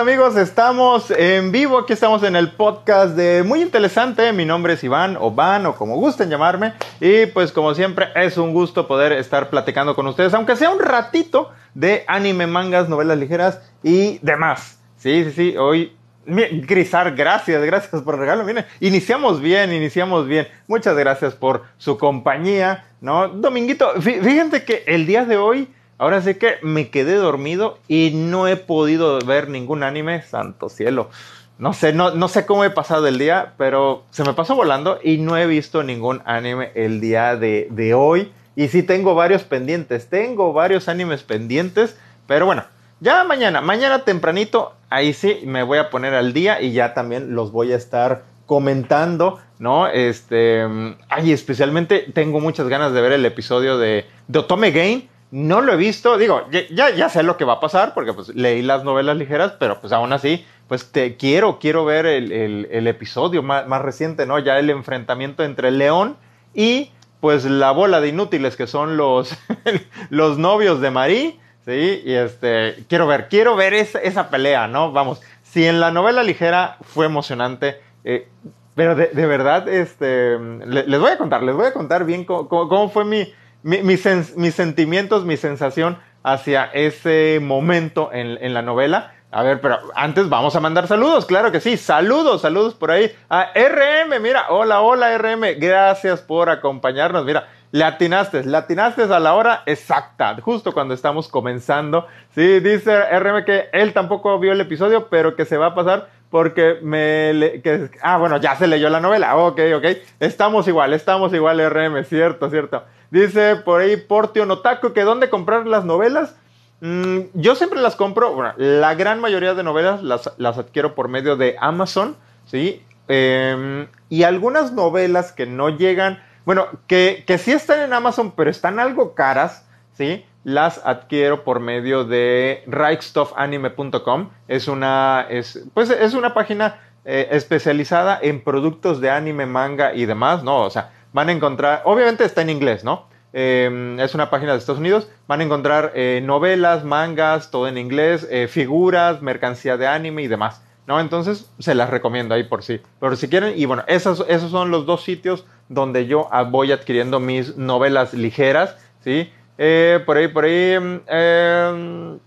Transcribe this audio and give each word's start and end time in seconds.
Amigos, 0.00 0.34
estamos 0.38 1.10
en 1.10 1.52
vivo, 1.52 1.80
aquí 1.80 1.92
estamos 1.92 2.22
en 2.22 2.34
el 2.34 2.52
podcast 2.52 3.14
de 3.14 3.42
Muy 3.42 3.60
Interesante, 3.60 4.32
mi 4.32 4.46
nombre 4.46 4.72
es 4.72 4.82
Iván 4.82 5.18
o 5.20 5.30
Van 5.30 5.66
o 5.66 5.74
como 5.74 5.96
gusten 5.96 6.30
llamarme 6.30 6.72
y 7.00 7.26
pues 7.26 7.52
como 7.52 7.74
siempre 7.74 8.08
es 8.14 8.38
un 8.38 8.54
gusto 8.54 8.88
poder 8.88 9.12
estar 9.12 9.50
platicando 9.50 9.94
con 9.94 10.06
ustedes, 10.06 10.32
aunque 10.32 10.56
sea 10.56 10.70
un 10.70 10.80
ratito 10.80 11.50
de 11.74 12.04
anime, 12.08 12.46
mangas, 12.46 12.88
novelas 12.88 13.18
ligeras 13.18 13.60
y 13.82 14.18
demás. 14.22 14.80
Sí, 14.96 15.24
sí, 15.24 15.32
sí, 15.32 15.56
hoy 15.58 15.94
Grisar, 16.24 17.14
gracias, 17.14 17.62
gracias 17.62 18.00
por 18.00 18.14
el 18.14 18.20
regalo. 18.20 18.44
Miren, 18.44 18.64
iniciamos 18.80 19.42
bien, 19.42 19.70
iniciamos 19.70 20.26
bien. 20.26 20.48
Muchas 20.66 20.96
gracias 20.96 21.34
por 21.34 21.64
su 21.76 21.98
compañía, 21.98 22.86
¿no? 23.02 23.28
Dominguito, 23.28 24.00
fíjense 24.00 24.64
que 24.64 24.82
el 24.86 25.06
día 25.06 25.26
de 25.26 25.36
hoy 25.36 25.68
Ahora 26.00 26.22
sí 26.22 26.36
que 26.36 26.54
me 26.62 26.88
quedé 26.88 27.16
dormido 27.16 27.76
y 27.86 28.12
no 28.14 28.48
he 28.48 28.56
podido 28.56 29.18
ver 29.18 29.50
ningún 29.50 29.82
anime, 29.82 30.22
santo 30.22 30.70
cielo. 30.70 31.10
No 31.58 31.74
sé, 31.74 31.92
no, 31.92 32.12
no 32.12 32.28
sé 32.28 32.46
cómo 32.46 32.64
he 32.64 32.70
pasado 32.70 33.06
el 33.06 33.18
día, 33.18 33.52
pero 33.58 34.04
se 34.08 34.24
me 34.24 34.32
pasó 34.32 34.54
volando 34.54 34.98
y 35.04 35.18
no 35.18 35.36
he 35.36 35.46
visto 35.46 35.82
ningún 35.82 36.22
anime 36.24 36.70
el 36.74 37.02
día 37.02 37.36
de, 37.36 37.68
de 37.70 37.92
hoy. 37.92 38.32
Y 38.56 38.68
sí 38.68 38.82
tengo 38.82 39.14
varios 39.14 39.42
pendientes, 39.42 40.08
tengo 40.08 40.54
varios 40.54 40.88
animes 40.88 41.22
pendientes, 41.22 41.98
pero 42.26 42.46
bueno, 42.46 42.64
ya 43.00 43.22
mañana, 43.24 43.60
mañana 43.60 44.02
tempranito, 44.02 44.72
ahí 44.88 45.12
sí 45.12 45.42
me 45.44 45.64
voy 45.64 45.76
a 45.76 45.90
poner 45.90 46.14
al 46.14 46.32
día 46.32 46.62
y 46.62 46.72
ya 46.72 46.94
también 46.94 47.34
los 47.34 47.52
voy 47.52 47.74
a 47.74 47.76
estar 47.76 48.22
comentando, 48.46 49.38
¿no? 49.58 49.86
Este, 49.86 50.66
ay, 51.10 51.30
especialmente 51.30 52.06
tengo 52.14 52.40
muchas 52.40 52.68
ganas 52.68 52.94
de 52.94 53.02
ver 53.02 53.12
el 53.12 53.26
episodio 53.26 53.76
de, 53.76 54.06
de 54.28 54.38
Otome 54.38 54.70
Game 54.70 55.10
no 55.30 55.60
lo 55.60 55.72
he 55.72 55.76
visto, 55.76 56.18
digo, 56.18 56.42
ya, 56.70 56.90
ya 56.90 57.08
sé 57.08 57.22
lo 57.22 57.36
que 57.36 57.44
va 57.44 57.54
a 57.54 57.60
pasar 57.60 57.94
porque 57.94 58.12
pues 58.12 58.34
leí 58.34 58.62
las 58.62 58.82
novelas 58.82 59.16
ligeras, 59.16 59.52
pero 59.58 59.80
pues 59.80 59.92
aún 59.92 60.12
así, 60.12 60.44
pues 60.66 60.90
te 60.90 61.16
quiero, 61.16 61.58
quiero 61.58 61.84
ver 61.84 62.06
el, 62.06 62.86
episodio 62.86 63.42
más, 63.42 63.82
reciente, 63.82 64.26
¿no? 64.26 64.38
Ya 64.38 64.58
el 64.58 64.70
enfrentamiento 64.70 65.44
entre 65.44 65.68
el 65.68 65.78
león 65.78 66.16
y 66.52 66.90
pues 67.20 67.44
la 67.44 67.70
bola 67.70 68.00
de 68.00 68.08
inútiles 68.08 68.56
que 68.56 68.66
son 68.66 68.96
los, 68.96 69.36
los 70.10 70.38
novios 70.38 70.80
de 70.80 70.90
Marie, 70.90 71.40
¿sí? 71.64 72.02
Y 72.04 72.12
este, 72.12 72.84
quiero 72.88 73.06
ver, 73.06 73.28
quiero 73.28 73.54
ver 73.54 73.74
esa, 73.74 74.00
esa 74.00 74.30
pelea, 74.30 74.66
¿no? 74.66 74.90
Vamos, 74.90 75.20
si 75.42 75.66
en 75.66 75.78
la 75.78 75.92
novela 75.92 76.24
ligera 76.24 76.78
fue 76.82 77.06
emocionante, 77.06 77.80
eh, 78.04 78.28
pero 78.74 78.94
de, 78.94 79.26
verdad, 79.26 79.68
este, 79.68 80.38
les 80.38 80.98
voy 81.00 81.10
a 81.10 81.18
contar, 81.18 81.42
les 81.42 81.54
voy 81.54 81.66
a 81.66 81.72
contar 81.72 82.04
bien 82.04 82.24
cómo 82.24 82.88
fue 82.88 83.04
mi, 83.04 83.30
mis 83.62 84.54
sentimientos, 84.54 85.24
mi 85.24 85.36
sensación 85.36 85.98
hacia 86.22 86.66
ese 86.66 87.38
momento 87.42 88.10
en, 88.12 88.54
la 88.54 88.62
novela. 88.62 89.14
A 89.32 89.42
ver, 89.42 89.60
pero 89.60 89.78
antes 89.94 90.28
vamos 90.28 90.56
a 90.56 90.60
mandar 90.60 90.88
saludos, 90.88 91.24
claro 91.24 91.52
que 91.52 91.60
sí. 91.60 91.76
Saludos, 91.76 92.42
saludos 92.42 92.74
por 92.74 92.90
ahí 92.90 93.14
a 93.28 93.52
RM. 93.54 94.20
Mira, 94.20 94.46
hola, 94.48 94.80
hola 94.80 95.16
RM. 95.16 95.58
Gracias 95.58 96.20
por 96.20 96.50
acompañarnos. 96.50 97.24
Mira, 97.24 97.48
le 97.72 97.84
atinaste, 97.84 98.42
le 98.44 98.56
atinaste 98.56 99.02
a 99.02 99.20
la 99.20 99.34
hora 99.34 99.62
exacta, 99.66 100.36
justo 100.40 100.72
cuando 100.72 100.94
estamos 100.94 101.28
comenzando. 101.28 102.08
Sí, 102.34 102.58
dice 102.58 102.92
RM 103.18 103.44
que 103.44 103.68
él 103.72 103.92
tampoco 103.92 104.38
vio 104.40 104.52
el 104.52 104.60
episodio, 104.60 105.08
pero 105.08 105.36
que 105.36 105.44
se 105.44 105.56
va 105.56 105.66
a 105.66 105.74
pasar 105.74 106.08
porque 106.30 106.78
me... 106.82 107.60
que, 107.62 107.90
ah, 108.02 108.16
bueno, 108.16 108.36
ya 108.38 108.56
se 108.56 108.68
leyó 108.68 108.88
la 108.88 109.00
novela. 109.00 109.36
Ok, 109.36 109.60
ok. 109.76 109.84
Estamos 110.20 110.68
igual, 110.68 110.92
estamos 110.94 111.34
igual 111.34 111.60
RM, 111.68 112.04
cierto, 112.04 112.48
cierto. 112.48 112.84
Dice 113.10 113.56
por 113.56 113.80
ahí 113.80 113.96
Portio 113.96 114.46
Notaco 114.46 114.92
que 114.92 115.02
dónde 115.02 115.28
comprar 115.28 115.66
las 115.66 115.84
novelas. 115.84 116.36
Mm, 116.80 117.18
yo 117.34 117.56
siempre 117.56 117.80
las 117.80 117.96
compro, 117.96 118.32
bueno, 118.32 118.54
la 118.56 118.94
gran 118.94 119.20
mayoría 119.20 119.54
de 119.54 119.62
novelas 119.62 120.02
las, 120.02 120.32
las 120.38 120.56
adquiero 120.56 120.94
por 120.94 121.08
medio 121.08 121.36
de 121.36 121.56
Amazon, 121.60 122.16
¿sí? 122.46 122.82
Em, 123.08 123.88
y 124.08 124.22
algunas 124.22 124.72
novelas 124.72 125.32
que 125.32 125.44
no 125.44 125.68
llegan, 125.68 126.22
bueno, 126.46 126.68
que, 126.86 127.24
que 127.26 127.38
sí 127.38 127.52
están 127.52 127.80
en 127.80 127.92
Amazon, 127.92 128.32
pero 128.32 128.48
están 128.48 128.78
algo 128.78 129.14
caras, 129.14 129.66
¿sí? 129.92 130.24
Las 130.44 130.80
adquiero 130.84 131.44
por 131.44 131.60
medio 131.60 132.04
de 132.04 132.64
rightstuffanime.com. 132.66 134.30
Es 134.48 134.68
una, 134.68 135.26
es, 135.28 135.64
pues 135.74 135.90
es 135.90 136.14
una 136.14 136.32
página 136.32 136.80
eh, 137.04 137.28
especializada 137.30 138.18
en 138.20 138.42
productos 138.42 139.00
de 139.00 139.10
anime, 139.10 139.46
manga 139.46 139.94
y 139.94 140.06
demás, 140.06 140.42
¿no? 140.42 140.62
O 140.62 140.70
sea, 140.70 140.92
van 141.12 141.28
a 141.28 141.32
encontrar, 141.32 141.82
obviamente 141.84 142.24
está 142.24 142.42
en 142.42 142.50
inglés, 142.50 142.84
¿no? 142.84 143.08
Em, 143.32 143.98
es 144.00 144.14
una 144.14 144.28
página 144.28 144.52
de 144.52 144.58
Estados 144.58 144.80
Unidos, 144.80 145.08
van 145.26 145.40
a 145.40 145.44
encontrar 145.44 145.92
eh, 145.94 146.20
novelas, 146.22 146.84
mangas, 146.84 147.50
todo 147.50 147.68
en 147.68 147.78
inglés, 147.78 148.26
eh, 148.30 148.48
figuras, 148.48 149.22
mercancía 149.22 149.76
de 149.76 149.86
anime 149.86 150.22
y 150.22 150.28
demás, 150.28 150.62
¿no? 150.86 151.00
Entonces 151.00 151.50
se 151.58 151.74
las 151.74 151.90
recomiendo 151.90 152.34
ahí 152.34 152.44
por 152.44 152.62
sí. 152.62 152.80
Pero 152.98 153.16
si 153.16 153.28
quieren, 153.28 153.54
y 153.56 153.66
bueno, 153.66 153.84
esos, 153.86 154.24
esos 154.28 154.50
son 154.50 154.70
los 154.70 154.84
dos 154.84 155.02
sitios 155.02 155.46
donde 155.68 156.06
yo 156.06 156.28
voy 156.50 156.72
adquiriendo 156.72 157.20
mis 157.20 157.56
novelas 157.56 158.12
ligeras, 158.14 158.76
¿sí? 159.04 159.32
Eh, 159.62 160.00
por 160.06 160.16
ahí, 160.16 160.28
por 160.28 160.44
ahí... 160.44 161.02
Eh, 161.06 162.18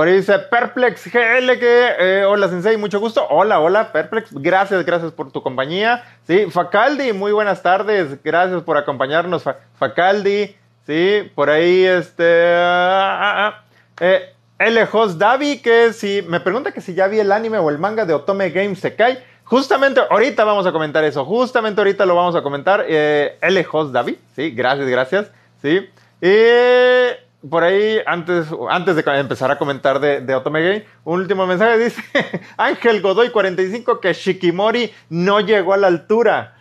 por 0.00 0.08
ahí 0.08 0.14
dice 0.14 0.38
Perplex 0.38 1.12
GL 1.12 1.58
que 1.58 1.90
eh, 1.98 2.24
hola 2.24 2.48
Sensei, 2.48 2.78
mucho 2.78 3.00
gusto. 3.00 3.26
Hola, 3.28 3.60
hola 3.60 3.92
Perplex, 3.92 4.32
gracias, 4.32 4.86
gracias 4.86 5.12
por 5.12 5.30
tu 5.30 5.42
compañía. 5.42 6.04
Sí, 6.26 6.46
Facaldi, 6.50 7.12
muy 7.12 7.32
buenas 7.32 7.60
tardes, 7.62 8.22
gracias 8.22 8.62
por 8.62 8.78
acompañarnos, 8.78 9.44
Facaldi. 9.78 10.56
Sí, 10.86 11.30
por 11.34 11.50
ahí 11.50 11.84
este 11.84 12.54
ah, 12.56 13.18
ah, 13.20 13.46
ah. 13.48 13.64
eh, 14.00 14.32
L 14.58 14.88
Host 14.90 15.18
Davi 15.18 15.58
que 15.58 15.92
si 15.92 16.22
me 16.22 16.40
pregunta 16.40 16.72
que 16.72 16.80
si 16.80 16.94
ya 16.94 17.06
vi 17.06 17.18
el 17.18 17.30
anime 17.30 17.58
o 17.58 17.68
el 17.68 17.76
manga 17.76 18.06
de 18.06 18.14
Otome 18.14 18.48
Game 18.48 18.76
Sekai. 18.76 19.18
Justamente 19.44 20.00
ahorita 20.08 20.44
vamos 20.44 20.64
a 20.66 20.72
comentar 20.72 21.04
eso, 21.04 21.26
justamente 21.26 21.80
ahorita 21.80 22.06
lo 22.06 22.14
vamos 22.14 22.36
a 22.36 22.42
comentar. 22.42 22.86
Eh, 22.88 23.36
L 23.42 23.66
Host 23.70 23.92
Davi, 23.92 24.18
sí, 24.34 24.52
gracias, 24.52 24.88
gracias. 24.88 25.30
Sí. 25.62 25.88
Y 26.22 27.48
por 27.48 27.62
ahí, 27.62 27.98
antes, 28.06 28.48
antes 28.68 28.96
de 28.96 29.02
empezar 29.18 29.50
a 29.50 29.58
comentar 29.58 29.98
de, 29.98 30.20
de 30.20 30.34
Otome 30.34 30.62
Game, 30.62 30.84
un 31.04 31.20
último 31.20 31.46
mensaje 31.46 31.78
dice 31.78 32.02
Ángel 32.56 33.00
Godoy 33.00 33.30
45 33.30 34.00
que 34.00 34.12
Shikimori 34.12 34.92
no 35.08 35.40
llegó 35.40 35.72
a 35.72 35.78
la 35.78 35.86
altura. 35.86 36.56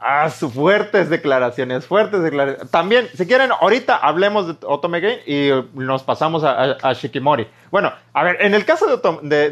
Ah, 0.00 0.30
fuertes 0.30 1.10
declaraciones, 1.10 1.84
fuertes 1.86 2.22
declaraciones. 2.22 2.70
También, 2.70 3.08
si 3.14 3.26
quieren, 3.26 3.50
ahorita 3.50 3.96
hablemos 3.96 4.46
de 4.46 4.66
Otome 4.66 5.00
y 5.26 5.50
nos 5.74 6.04
pasamos 6.04 6.44
a, 6.44 6.92
Shikimori. 6.92 7.48
Bueno, 7.72 7.92
a 8.12 8.22
ver, 8.22 8.36
en 8.40 8.54
el 8.54 8.64
caso 8.64 8.86
de, 8.86 8.92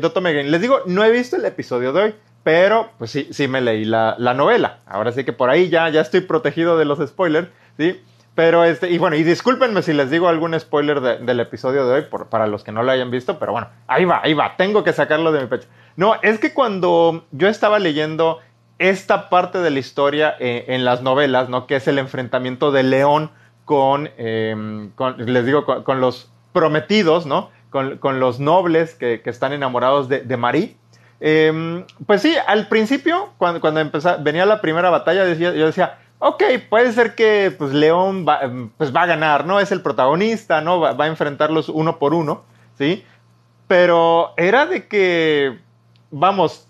Otome, 0.06 0.32
Game, 0.34 0.50
les 0.50 0.60
digo, 0.60 0.82
no 0.86 1.02
he 1.02 1.10
visto 1.10 1.34
el 1.36 1.44
episodio 1.46 1.92
de 1.92 2.02
hoy, 2.02 2.14
pero 2.44 2.90
pues 2.96 3.10
sí, 3.10 3.28
sí 3.32 3.48
me 3.48 3.60
leí 3.60 3.84
la, 3.84 4.14
la 4.18 4.34
novela. 4.34 4.78
Ahora 4.86 5.10
sí 5.10 5.24
que 5.24 5.32
por 5.32 5.50
ahí 5.50 5.68
ya, 5.68 5.88
ya 5.88 6.02
estoy 6.02 6.20
protegido 6.20 6.78
de 6.78 6.84
los 6.84 7.04
spoilers, 7.04 7.48
¿sí? 7.76 8.00
Pero 8.36 8.64
este, 8.64 8.90
y 8.90 8.98
bueno, 8.98 9.16
y 9.16 9.22
discúlpenme 9.22 9.80
si 9.80 9.94
les 9.94 10.10
digo 10.10 10.28
algún 10.28 10.58
spoiler 10.60 11.00
del 11.00 11.40
episodio 11.40 11.86
de 11.86 11.94
hoy 11.94 12.06
para 12.28 12.46
los 12.46 12.62
que 12.62 12.70
no 12.70 12.82
lo 12.82 12.92
hayan 12.92 13.10
visto, 13.10 13.38
pero 13.38 13.52
bueno, 13.52 13.68
ahí 13.86 14.04
va, 14.04 14.20
ahí 14.22 14.34
va, 14.34 14.58
tengo 14.58 14.84
que 14.84 14.92
sacarlo 14.92 15.32
de 15.32 15.40
mi 15.40 15.46
pecho. 15.46 15.66
No, 15.96 16.16
es 16.20 16.38
que 16.38 16.52
cuando 16.52 17.24
yo 17.32 17.48
estaba 17.48 17.78
leyendo 17.78 18.40
esta 18.78 19.30
parte 19.30 19.60
de 19.60 19.70
la 19.70 19.78
historia 19.78 20.36
eh, 20.38 20.66
en 20.68 20.84
las 20.84 21.00
novelas, 21.00 21.48
¿no? 21.48 21.66
Que 21.66 21.76
es 21.76 21.88
el 21.88 21.98
enfrentamiento 21.98 22.72
de 22.72 22.82
León 22.82 23.30
con, 23.64 24.10
em, 24.18 24.90
les 25.16 25.46
digo, 25.46 25.64
con, 25.64 26.02
los 26.02 26.30
prometidos, 26.52 27.24
¿no? 27.24 27.50
Con, 27.70 28.20
los 28.20 28.38
nobles 28.38 28.94
que, 28.94 29.22
están 29.24 29.54
enamorados 29.54 30.10
de, 30.10 30.20
de 30.20 30.36
Marie. 30.36 30.76
Em, 31.20 31.84
pues 32.06 32.20
sí, 32.20 32.34
al 32.46 32.68
principio, 32.68 33.30
cuando, 33.38 33.62
cuando 33.62 33.80
venía 34.20 34.44
la 34.44 34.60
primera 34.60 34.90
batalla, 34.90 35.24
decía, 35.24 35.54
yo 35.54 35.64
decía, 35.64 35.98
ok, 36.18 36.42
puede 36.68 36.92
ser 36.92 37.14
que 37.14 37.54
pues 37.56 37.72
León 37.72 38.26
va, 38.28 38.40
pues, 38.76 38.94
va 38.94 39.02
a 39.02 39.06
ganar, 39.06 39.46
¿no? 39.46 39.60
Es 39.60 39.72
el 39.72 39.82
protagonista, 39.82 40.60
¿no? 40.60 40.80
Va, 40.80 40.96
a 40.98 41.06
enfrentarlos 41.06 41.68
uno 41.68 41.98
por 41.98 42.14
uno, 42.14 42.44
¿sí? 42.78 43.04
Pero 43.66 44.32
era 44.36 44.66
de 44.66 44.86
que, 44.86 45.58
vamos, 46.10 46.68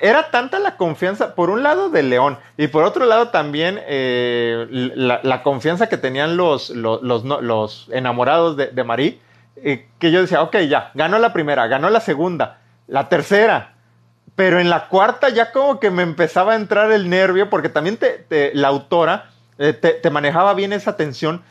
era 0.00 0.30
tanta 0.30 0.58
la 0.58 0.76
confianza, 0.76 1.34
por 1.34 1.48
un 1.50 1.62
lado 1.62 1.88
de 1.88 2.02
León, 2.02 2.38
y 2.56 2.66
por 2.66 2.84
otro 2.84 3.06
lado 3.06 3.28
también 3.28 3.80
eh, 3.86 4.66
la, 4.70 5.42
confianza 5.42 5.88
que 5.88 5.96
tenían 5.96 6.36
los, 6.36 6.70
los, 6.70 7.02
los, 7.02 7.88
enamorados 7.92 8.56
de, 8.56 8.66
de 8.66 8.84
Marie, 8.84 9.20
eh, 9.56 9.88
que 9.98 10.10
yo 10.10 10.20
decía, 10.20 10.42
ok, 10.42 10.56
ya, 10.68 10.90
ganó 10.94 11.18
la 11.18 11.32
primera, 11.32 11.66
ganó 11.66 11.88
la 11.88 12.00
segunda, 12.00 12.58
la 12.86 13.08
tercera, 13.08 13.73
pero 14.36 14.60
en 14.60 14.70
la 14.70 14.88
cuarta 14.88 15.28
ya 15.28 15.52
como 15.52 15.78
que 15.80 15.90
me 15.90 16.02
empezaba 16.02 16.52
a 16.52 16.56
entrar 16.56 16.90
el 16.92 17.08
nervio 17.08 17.50
porque 17.50 17.68
también 17.68 17.96
te, 17.96 18.50
la 18.54 18.68
autora 18.68 19.30
eh, 19.58 19.72
te, 19.72 20.10
manejaba 20.10 20.54
bien 20.54 20.72
esa 20.72 20.96
tensión 20.96 21.42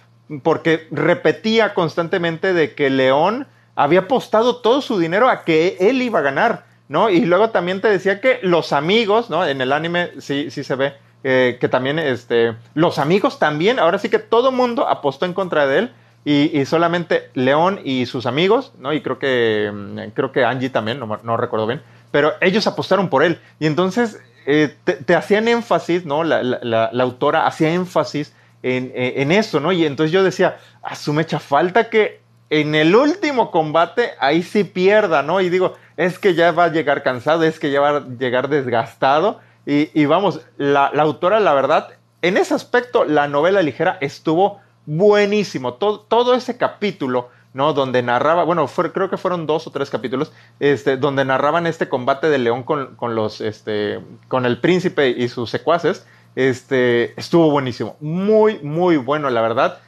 porque 0.44 0.88
repetía 0.92 1.74
constantemente 1.74 2.54
de 2.54 2.74
que 2.74 2.90
León 2.90 3.48
había 3.76 4.02
apostado 4.02 4.58
todo 4.58 4.82
su 4.82 5.00
dinero 5.00 5.30
a 5.30 5.44
que 5.44 5.78
él 5.80 6.02
iba 6.02 6.20
a 6.20 6.24
ganar, 6.24 6.66
¿no? 6.90 7.10
Y 7.10 7.22
luego 7.22 7.50
también 7.50 7.82
te 7.82 7.88
decía 7.88 8.20
que 8.22 8.40
los 8.42 8.74
amigos, 8.74 9.30
¿no? 9.30 9.46
En 9.46 9.62
el 9.62 9.72
anime 9.72 10.12
sí, 10.20 10.52
sí 10.52 10.64
se 10.64 10.76
ve 10.76 10.94
que 11.24 11.70
también 11.72 12.00
este, 12.00 12.54
los 12.74 13.00
amigos 13.00 13.40
también, 13.40 13.80
ahora 13.80 13.98
sí 13.98 14.10
que 14.10 14.20
todo 14.20 14.52
mundo 14.52 14.90
apostó 14.90 15.26
en 15.26 15.34
contra 15.34 15.66
de 15.68 15.80
él 15.80 15.92
y, 16.26 16.66
solamente 16.66 17.30
León 17.34 17.80
y 17.84 18.06
sus 18.06 18.26
amigos, 18.26 18.74
¿no? 18.78 18.94
Y 18.94 19.02
creo 19.02 19.20
que, 19.20 19.72
mm, 19.74 20.12
creo 20.14 20.32
que 20.32 20.46
Angie 20.46 20.70
también, 20.70 21.00
no, 21.00 21.20
no 21.22 21.38
recuerdo 21.38 21.68
bien, 21.68 21.82
pero 22.14 22.34
ellos 22.42 22.68
apostaron 22.68 23.10
por 23.10 23.24
él. 23.24 23.42
Y 23.60 23.66
entonces 23.66 24.22
eh, 24.46 24.76
te, 24.84 25.16
hacían 25.16 25.48
énfasis, 25.48 26.06
¿no? 26.06 26.24
La, 26.24 26.92
autora 27.00 27.48
hacía 27.48 27.74
énfasis 27.74 28.36
en, 28.62 28.92
eh, 28.94 29.16
en, 29.18 29.32
eso, 29.32 29.60
¿no? 29.60 29.72
Y 29.72 29.84
entonces 29.84 30.12
yo 30.12 30.24
decía, 30.24 30.60
a 30.84 30.96
su 30.96 31.12
mecha, 31.12 31.40
falta 31.40 31.90
que 31.90 32.22
en 32.52 32.76
el 32.76 32.96
último 32.96 33.50
combate 33.50 34.12
ahí 34.20 34.44
sí 34.44 34.64
pierda, 34.64 35.24
¿no? 35.24 35.42
Y 35.42 35.50
digo, 35.50 35.74
es 35.98 36.20
que 36.20 36.36
ya 36.36 36.52
va 36.52 36.66
a 36.66 36.72
llegar 36.72 37.02
cansado, 37.02 37.42
es 37.46 37.58
que 37.58 37.72
ya 37.72 37.82
va 37.82 37.90
a 37.90 38.08
llegar 38.08 38.48
desgastado. 38.48 39.40
Y, 39.66 40.06
vamos, 40.06 40.42
la, 40.58 40.86
autora, 40.90 41.40
la 41.40 41.56
verdad, 41.56 41.90
en 42.22 42.38
ese 42.38 42.54
aspecto, 42.54 43.06
la 43.06 43.28
novela 43.28 43.64
ligera 43.64 43.98
estuvo 44.02 44.62
buenísimo. 44.86 45.74
Todo 45.74 46.36
ese 46.36 46.58
capítulo, 46.58 47.30
¿no? 47.54 47.74
Donde 47.74 48.02
narraba, 48.02 48.44
bueno, 48.44 48.68
creo 48.68 49.10
que 49.10 49.18
fueron 49.18 49.46
dos 49.46 49.68
o 49.68 49.72
tres 49.72 49.90
capítulos, 49.90 50.32
este, 50.60 50.98
donde 50.98 51.26
narraban 51.26 51.68
este 51.68 51.90
combate 51.90 52.30
de 52.30 52.38
León 52.38 52.64
con, 52.64 52.96
con, 52.96 53.16
los, 53.16 53.42
este, 53.42 54.00
con 54.28 54.46
el 54.46 54.60
príncipe 54.60 55.10
y 55.10 55.28
sus 55.30 55.50
secuaces. 55.50 56.06
Este, 56.36 57.20
estuvo 57.20 57.52
buenísimo. 57.52 57.96
Muy, 58.00 58.60
muy 58.60 58.98
bueno, 58.98 59.30
la 59.30 59.42
verdad. 59.42 59.80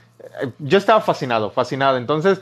Yo 0.60 0.78
estaba 0.78 1.02
fascinado, 1.02 1.50
fascinado. 1.50 1.98
Entonces, 1.98 2.42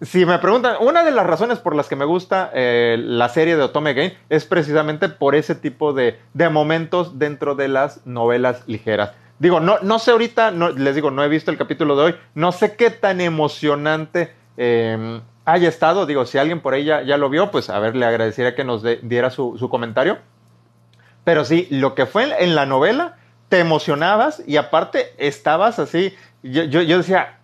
si, 0.00 0.24
me 0.24 0.38
preguntan, 0.38 0.76
una 0.80 1.04
de 1.04 1.10
las 1.10 1.26
razones 1.26 1.58
por 1.58 1.74
las 1.74 1.88
que 1.88 1.96
me 1.96 2.04
gusta 2.04 2.50
eh, 2.54 2.96
la 2.98 3.28
serie 3.28 3.56
de 3.56 3.62
Otome 3.62 3.94
Game 3.94 4.16
es 4.28 4.44
precisamente 4.44 5.08
por 5.08 5.34
ese 5.34 5.54
tipo 5.54 5.92
de, 5.92 6.18
de 6.34 6.48
momentos 6.48 7.18
dentro 7.18 7.54
de 7.54 7.68
las 7.68 8.06
novelas 8.06 8.62
ligeras. 8.66 9.12
Digo, 9.38 9.60
no, 9.60 9.78
no 9.80 9.98
sé 9.98 10.10
ahorita, 10.10 10.50
no, 10.50 10.68
les 10.70 10.94
digo, 10.94 11.10
no 11.10 11.24
he 11.24 11.28
visto 11.28 11.50
el 11.50 11.56
capítulo 11.56 11.96
de 11.96 12.02
hoy, 12.02 12.14
no 12.34 12.52
sé 12.52 12.76
qué 12.76 12.90
tan 12.90 13.22
emocionante 13.22 14.34
em, 14.62 15.22
haya 15.46 15.68
estado. 15.68 16.04
Digo, 16.04 16.26
si 16.26 16.36
alguien 16.36 16.60
por 16.60 16.74
ahí 16.74 16.84
ya, 16.84 17.16
lo 17.16 17.30
vio, 17.30 17.50
pues 17.50 17.70
a 17.70 17.78
ver, 17.78 17.96
le 17.96 18.04
agradecería 18.04 18.54
que 18.54 18.64
nos 18.64 18.84
diera 19.02 19.30
su, 19.30 19.68
comentario. 19.70 20.18
Pero 21.24 21.44
sí, 21.44 21.66
lo 21.70 21.94
que 21.94 22.06
fue 22.06 22.44
en, 22.44 22.54
la 22.54 22.66
novela, 22.66 23.16
te 23.48 23.58
emocionabas 23.58 24.42
y 24.46 24.56
aparte 24.56 25.14
estabas 25.16 25.78
así. 25.78 26.14
Yo, 26.42 26.64
yo, 26.64 26.98
decía, 26.98 27.38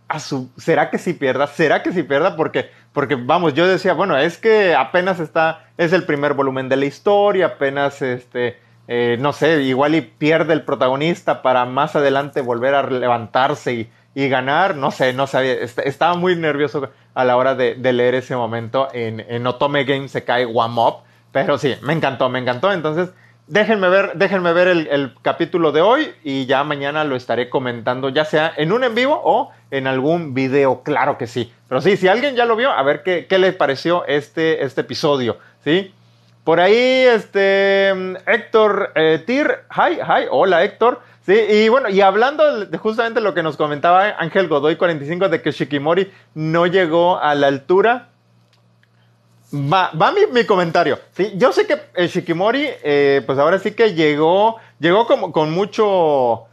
¿será 0.57 0.91
que 0.91 0.99
si 0.99 1.15
pierda? 1.15 1.47
¿Será 1.47 1.83
que 1.83 1.93
si 1.93 2.03
pierda? 2.03 2.37
Porque, 2.37 2.71
porque, 2.93 3.15
vamos, 3.15 3.55
yo 3.55 3.67
decía, 3.67 3.95
bueno, 3.95 4.17
es 4.19 4.37
que 4.37 4.75
apenas 4.75 5.19
está, 5.19 5.67
es 5.79 5.93
el 5.93 6.05
primer 6.05 6.35
volumen 6.35 6.69
de 6.69 6.77
la 6.77 6.85
historia, 6.85 7.47
apenas 7.47 8.03
este 8.03 8.59
eh, 8.89 9.17
no 9.19 9.33
sé, 9.33 9.63
igual 9.63 9.97
y 9.97 10.01
pierde 10.01 10.53
el 10.53 10.63
protagonista 10.63 11.43
para 11.43 11.65
más 11.65 11.97
adelante 11.97 12.41
volver 12.41 12.75
a 12.75 12.89
levantarse 12.89 13.73
y, 13.75 13.91
ganar, 14.29 14.77
no 14.77 14.91
sé, 14.91 15.13
no 15.13 15.27
sabía, 15.27 15.55
estaba 15.55 16.15
muy 16.15 16.37
nervioso 16.37 16.91
a 17.15 17.25
la 17.25 17.37
hora 17.37 17.55
de, 17.55 17.77
leer 17.93 18.15
ese 18.15 18.35
momento. 18.35 18.89
En, 18.93 19.21
en, 19.21 19.47
Otome 19.47 19.85
Game 19.85 20.09
se 20.09 20.25
cae 20.25 20.47
One 20.47 20.75
Up, 20.81 20.97
pero 21.33 21.59
sí, 21.59 21.75
me 21.83 21.93
encantó, 21.93 22.29
me 22.29 22.39
encantó, 22.39 22.73
entonces 22.73 23.11
déjenme 23.47 23.89
ver, 23.89 24.13
déjenme 24.15 24.53
ver 24.53 24.69
el, 24.69 25.15
capítulo 25.23 25.71
de 25.71 25.81
hoy 25.81 26.13
y 26.25 26.47
ya 26.47 26.65
mañana 26.65 27.05
lo 27.05 27.15
estaré 27.15 27.49
comentando, 27.51 28.09
ya 28.09 28.25
sea 28.25 28.53
en 28.57 28.73
un 28.73 28.85
en 28.85 28.95
vivo 28.95 29.21
o 29.23 29.53
en 29.71 29.87
algún 29.87 30.35
video, 30.35 30.83
claro 30.83 31.19
que 31.19 31.27
sí, 31.27 31.53
pero 31.69 31.81
sí, 31.81 31.97
si 31.97 32.09
alguien 32.09 32.37
ya 32.37 32.45
lo 32.45 32.57
vio, 32.57 32.71
a 32.71 32.83
ver 32.83 33.03
qué, 33.03 33.27
qué 33.29 33.39
le 33.39 33.53
pareció 33.53 34.05
este, 34.07 34.65
este 34.65 34.81
episodio, 34.81 35.39
¿sí? 35.63 35.93
Por 36.47 36.61
ahí, 36.61 36.75
este, 36.77 37.89
Héctor 38.25 38.93
eh, 38.95 39.21
Tir, 39.27 39.65
hi, 39.69 39.95
hi, 39.95 40.27
hola 40.31 40.63
Héctor. 40.63 41.01
Sí, 41.27 41.35
y 41.35 41.69
bueno, 41.69 41.89
y 41.89 42.01
hablando 42.03 42.67
de 42.67 42.79
justamente 42.79 43.21
lo 43.21 43.35
que 43.35 43.43
nos 43.43 43.57
comentaba 43.57 44.15
Ángel 44.17 44.47
Godoy 44.47 44.77
45 44.77 45.29
de 45.29 45.43
que 45.43 45.51
Shikimori 45.51 46.09
no 46.35 46.67
llegó 46.67 47.19
a 47.19 47.35
la 47.35 47.49
altura, 47.49 48.11
va, 49.53 49.91
va 49.91 50.13
mi, 50.33 50.45
comentario. 50.45 51.01
Sí, 51.17 51.33
yo 51.35 51.51
sé 51.51 51.67
que 51.67 52.07
Shikimori, 52.07 52.69
eh, 52.85 53.25
pues 53.27 53.41
ahora 53.41 53.59
sí 53.59 53.73
que 53.73 53.93
llegó, 53.95 54.59
llegó 54.79 55.09
como, 55.09 55.33
con 55.33 55.51
mucho 55.51 56.45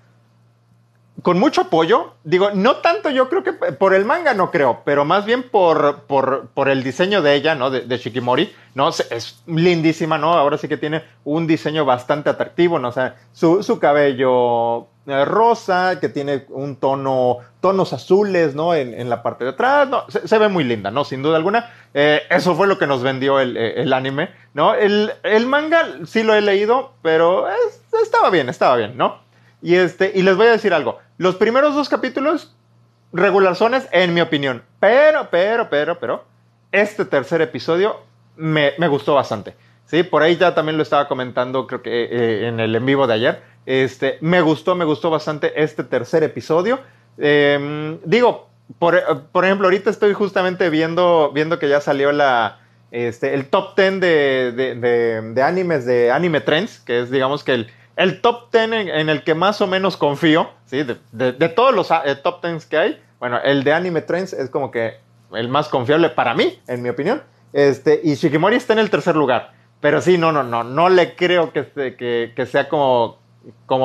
con 1.22 1.40
mucho 1.40 1.62
apoyo. 1.62 2.14
Digo, 2.24 2.52
no 2.54 2.78
tanto 2.78 3.10
yo 3.10 3.30
creo 3.30 3.44
que 3.44 3.54
por 3.54 3.94
el 3.94 4.06
manga 4.06 4.34
no 4.34 4.50
creo, 4.50 4.82
pero 4.84 5.06
más 5.06 5.26
bien 5.26 5.44
por, 5.44 6.02
por, 6.02 6.48
por 6.54 6.70
el 6.70 6.84
diseño 6.84 7.22
de 7.22 7.36
ella, 7.36 7.56
¿no? 7.56 7.70
De, 7.70 7.98
Shikimori, 7.98 8.52
¿no? 8.74 8.90
Es 8.90 9.44
lindísima, 9.46 10.18
¿no? 10.18 10.34
Ahora 10.34 10.58
sí 10.58 10.68
que 10.68 10.78
tiene 10.78 11.04
un 11.24 11.46
diseño 11.46 11.86
bastante 11.86 12.30
atractivo, 12.30 12.80
¿no? 12.80 12.90
O 12.90 12.92
sea, 12.92 13.16
su, 13.32 13.80
cabello 13.80 14.88
eh, 15.06 15.26
rosa, 15.26 16.00
que 16.00 16.10
tiene 16.10 16.46
un 16.50 16.78
tono, 16.78 17.38
tonos 17.62 17.94
azules, 17.94 18.56
¿no? 18.56 18.74
En, 18.74 19.10
la 19.10 19.22
parte 19.22 19.44
de 19.44 19.52
atrás, 19.52 19.88
¿no? 19.88 20.06
Se, 20.10 20.38
ve 20.38 20.48
muy 20.48 20.64
linda, 20.64 20.90
¿no? 20.90 21.04
Sin 21.04 21.22
duda 21.22 21.38
alguna. 21.38 21.72
Eh, 21.94 22.24
eso 22.30 22.56
fue 22.56 22.68
lo 22.68 22.80
que 22.80 22.88
nos 22.88 23.04
vendió 23.04 23.40
el, 23.40 23.56
el 23.56 23.94
anime, 23.94 24.32
¿no? 24.54 24.74
El, 24.74 25.14
el, 25.24 25.46
manga 25.46 25.86
sí 26.06 26.24
lo 26.24 26.34
he 26.34 26.42
leído, 26.42 26.94
pero 27.02 27.46
estaba 28.02 28.30
bien, 28.32 28.50
estaba 28.50 28.78
bien, 28.78 28.98
¿no? 28.98 29.23
Y, 29.64 29.76
este, 29.76 30.12
y 30.14 30.24
les 30.24 30.36
voy 30.36 30.48
a 30.48 30.52
decir 30.52 30.74
algo. 30.74 31.00
Los 31.18 31.36
primeros 31.36 31.74
dos 31.74 31.88
capítulos, 31.88 32.54
regularzones, 33.14 33.88
en 33.94 34.14
mi 34.14 34.20
opinión. 34.20 34.62
Pero, 34.82 35.30
pero, 35.32 35.70
pero, 35.70 35.98
pero, 36.00 36.26
este 36.74 37.06
tercer 37.06 37.42
episodio 37.42 38.02
me, 38.36 38.74
gustó 38.90 39.16
bastante. 39.16 39.56
¿sí? 39.86 40.04
Por 40.04 40.22
ahí 40.22 40.36
ya 40.36 40.54
también 40.54 40.76
lo 40.76 40.84
estaba 40.84 41.08
comentando, 41.08 41.66
creo 41.66 41.82
que 41.82 42.04
eh, 42.04 42.48
en 42.50 42.60
el 42.60 42.76
en 42.76 42.86
vivo 42.86 43.08
de 43.08 43.14
ayer. 43.14 43.42
Este, 43.66 44.18
me 44.20 44.42
gustó, 44.42 44.76
me 44.76 44.84
gustó 44.84 45.10
bastante 45.10 45.64
este 45.64 45.86
tercer 45.86 46.24
episodio. 46.24 46.82
Em, 47.18 48.00
digo, 48.04 48.50
por, 48.80 48.96
ejemplo, 49.46 49.68
ahorita 49.68 49.90
estoy 49.90 50.14
justamente 50.14 50.70
viendo, 50.70 51.32
viendo 51.34 51.58
que 51.58 51.70
ya 51.70 51.80
salió 51.80 52.12
la, 52.12 52.60
este, 52.92 53.34
el 53.34 53.46
top 53.46 53.78
10 53.78 54.02
de, 54.02 54.52
de, 54.52 55.22
de, 55.22 55.42
animes 55.42 55.86
de 55.86 56.12
Anime 56.12 56.42
Trends, 56.42 56.80
que 56.80 57.00
es 57.00 57.12
digamos 57.12 57.46
que 57.46 57.54
el, 57.54 57.68
el 57.96 58.22
top 58.22 58.52
10 58.52 58.72
en, 58.72 59.10
el 59.10 59.24
que 59.24 59.36
más 59.36 59.62
o 59.62 59.68
menos 59.68 59.98
confío, 59.98 60.50
¿sí? 60.66 60.84
de, 60.84 61.50
todos 61.50 61.74
los 61.74 61.92
eh, 61.92 62.16
top 62.16 62.44
10 62.44 62.66
que 62.66 62.78
hay, 62.78 63.02
bueno, 63.20 63.40
el 63.44 63.64
de 63.64 63.74
Anime 63.74 64.02
Trends 64.02 64.34
es 64.34 64.50
como 64.50 64.72
que 64.72 64.98
el 65.34 65.48
más 65.48 65.70
confiable 65.70 66.10
para 66.10 66.34
mí, 66.34 66.60
en 66.68 66.82
mi 66.82 66.90
opinión. 66.90 67.24
Este, 67.54 68.02
y 68.04 68.16
Shikimori 68.16 68.56
está 68.56 68.74
en 68.74 68.80
el 68.80 68.90
tercer 68.90 69.16
lugar. 69.16 69.54
Pero 69.80 70.02
sí, 70.02 70.18
no, 70.18 70.32
no, 70.32 70.44
no, 70.44 70.64
no 70.64 70.90
le 70.90 71.16
creo 71.16 71.52
que, 71.52 72.46
sea 72.46 72.70
como, 72.70 73.20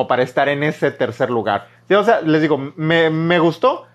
para 0.09 0.23
estar 0.23 0.49
en 0.49 0.63
ese 0.63 0.91
tercer 0.91 1.31
lugar. 1.31 1.69
o 1.91 2.05
sea, 2.05 2.21
les 2.21 2.41
digo, 2.41 2.57
me, 2.77 3.39
gustó. 3.39 3.87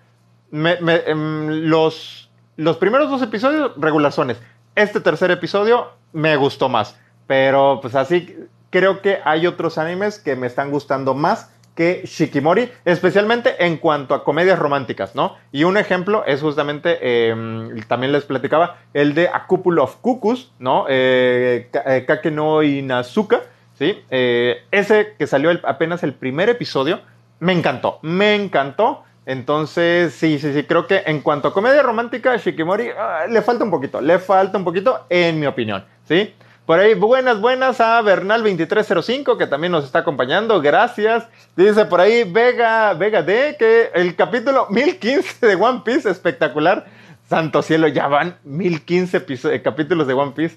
Em, 0.52 1.48
los, 1.68 2.30
los 2.56 2.76
primeros 2.76 3.10
dos 3.10 3.22
episodios, 3.22 3.72
regulazones. 3.76 4.40
Este 4.74 5.00
tercer 5.00 5.30
episodio 5.30 5.90
me 6.12 6.36
gustó 6.36 6.68
más. 6.68 6.98
Pero 7.26 7.78
pues 7.80 7.94
así, 7.94 8.36
creo 8.74 9.02
que 9.02 9.20
hay 9.24 9.46
otros 9.46 9.78
animes 9.78 10.18
que 10.18 10.34
me 10.34 10.48
están 10.48 10.72
gustando 10.72 11.14
más 11.14 11.48
que 11.76 12.02
Shikimori, 12.04 12.72
especialmente 12.84 13.64
en 13.64 13.76
cuanto 13.76 14.16
a 14.16 14.24
comedias 14.24 14.58
románticas, 14.58 15.14
¿no? 15.14 15.36
Y 15.52 15.62
un 15.62 15.76
ejemplo 15.76 16.24
es 16.26 16.40
justamente, 16.40 17.28
em, 17.28 17.80
también 17.82 18.10
les 18.10 18.24
platicaba, 18.24 18.78
el 18.92 19.14
de 19.14 19.28
A 19.28 19.46
Couple 19.46 19.80
of 19.80 19.94
Cuckoos, 20.00 20.52
¿no? 20.58 20.86
Eh, 20.88 21.70
eh, 21.86 22.04
Kake 22.04 22.32
no 22.32 22.64
Inazuka, 22.64 23.42
¿sí? 23.78 24.02
Eh, 24.10 24.64
ese 24.72 25.14
que 25.16 25.28
salió 25.28 25.52
apenas 25.62 26.02
el 26.02 26.14
primer 26.14 26.48
episodio, 26.48 27.00
me 27.38 27.52
encantó, 27.52 28.00
me 28.02 28.34
encantó. 28.34 29.04
Entonces, 29.24 30.14
sí, 30.14 30.40
sí, 30.40 30.52
sí, 30.52 30.64
creo 30.64 30.88
que 30.88 31.04
en 31.06 31.20
cuanto 31.20 31.46
a 31.46 31.54
comedia 31.54 31.82
romántica, 31.84 32.36
Shikimori 32.36 32.88
ah, 32.88 33.26
le 33.30 33.40
falta 33.40 33.62
un 33.62 33.70
poquito, 33.70 34.00
le 34.00 34.18
falta 34.18 34.58
un 34.58 34.64
poquito, 34.64 35.06
en 35.08 35.38
mi 35.38 35.46
opinión, 35.46 35.84
¿sí? 36.08 36.34
Por 36.66 36.78
ahí, 36.78 36.94
buenas, 36.94 37.42
buenas 37.42 37.78
a 37.82 38.00
Bernal2305, 38.00 39.36
que 39.36 39.46
también 39.46 39.70
nos 39.70 39.84
está 39.84 39.98
acompañando. 39.98 40.62
Gracias. 40.62 41.28
Dice 41.56 41.84
por 41.84 42.00
ahí 42.00 42.24
Vega, 42.24 42.94
Vega 42.94 43.22
D, 43.22 43.56
que 43.58 43.90
el 43.94 44.16
capítulo 44.16 44.66
1015 44.70 45.46
de 45.46 45.56
One 45.56 45.82
Piece, 45.84 46.08
espectacular. 46.08 46.86
Santo 47.28 47.60
cielo, 47.60 47.86
ya 47.88 48.08
van 48.08 48.38
1015 48.44 49.26
eh, 49.28 49.60
capítulos 49.60 50.06
de 50.06 50.14
One 50.14 50.32
Piece. 50.32 50.56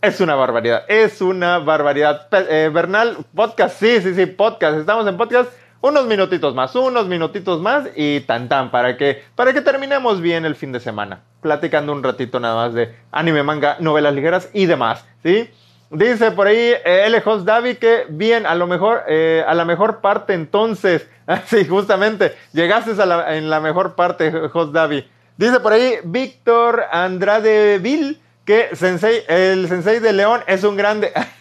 Es 0.00 0.20
una 0.20 0.36
barbaridad, 0.36 0.84
es 0.86 1.20
una 1.20 1.58
barbaridad. 1.58 2.28
Eh, 2.48 2.70
Bernal, 2.72 3.16
podcast, 3.34 3.80
sí, 3.80 4.00
sí, 4.00 4.14
sí, 4.14 4.26
podcast. 4.26 4.78
Estamos 4.78 5.04
en 5.08 5.16
podcast 5.16 5.50
unos 5.80 6.06
minutitos 6.06 6.54
más, 6.54 6.74
unos 6.74 7.06
minutitos 7.06 7.60
más 7.60 7.88
y 7.96 8.20
tan 8.20 8.48
tan 8.48 8.70
para 8.70 8.96
que, 8.96 9.22
para 9.34 9.52
que 9.52 9.60
terminemos 9.60 10.20
bien 10.20 10.44
el 10.44 10.54
fin 10.54 10.72
de 10.72 10.80
semana. 10.80 11.20
Platicando 11.40 11.92
un 11.92 12.02
ratito 12.02 12.38
nada 12.40 12.54
más 12.54 12.74
de 12.74 12.94
anime, 13.12 13.42
manga, 13.42 13.76
novelas 13.80 14.14
ligeras 14.14 14.50
y 14.52 14.66
demás, 14.66 15.04
¿sí? 15.22 15.48
Dice 15.90 16.30
por 16.30 16.46
ahí 16.46 16.56
eh, 16.56 17.06
L. 17.06 17.22
Host 17.24 17.44
Davi 17.44 17.74
que 17.74 18.06
bien, 18.08 18.46
a 18.46 18.54
lo 18.54 18.66
mejor, 18.66 19.02
eh, 19.08 19.44
a 19.46 19.54
la 19.54 19.64
mejor 19.64 20.00
parte 20.00 20.34
entonces. 20.34 21.08
sí, 21.46 21.64
justamente, 21.66 22.36
llegaste 22.52 22.92
en 22.92 23.50
la 23.50 23.60
mejor 23.60 23.94
parte, 23.94 24.32
Host 24.52 24.72
Davi. 24.72 25.04
Dice 25.36 25.58
por 25.60 25.72
ahí 25.72 25.94
Víctor 26.04 26.84
Andrade 26.92 27.78
Vil 27.78 28.20
que 28.44 28.76
sensei, 28.76 29.24
el 29.26 29.68
sensei 29.68 29.98
de 29.98 30.12
León 30.12 30.42
es 30.46 30.64
un 30.64 30.76
grande. 30.76 31.12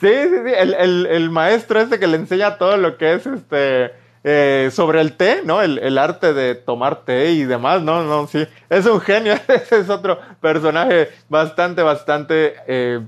sí, 0.00 0.08
sí, 0.08 0.36
sí, 0.44 0.52
el, 0.56 1.30
maestro 1.30 1.80
este 1.80 1.98
que 1.98 2.06
le 2.06 2.16
enseña 2.16 2.58
todo 2.58 2.76
lo 2.76 2.96
que 2.96 3.14
es 3.14 3.26
este 3.26 3.92
eh, 4.22 4.70
sobre 4.72 5.00
el 5.00 5.16
té, 5.16 5.42
¿no? 5.44 5.62
El, 5.62 5.96
arte 5.96 6.34
de 6.34 6.54
tomar 6.54 7.04
té 7.04 7.30
y 7.32 7.44
demás, 7.44 7.82
¿no? 7.82 8.02
No, 8.02 8.26
sí. 8.26 8.46
Es 8.68 8.86
un 8.86 9.00
genio. 9.00 9.34
Ese 9.48 9.80
es 9.80 9.88
otro 9.88 10.18
personaje 10.40 11.10
bastante, 11.28 11.82
bastante 11.82 12.56
eh, 12.66 13.00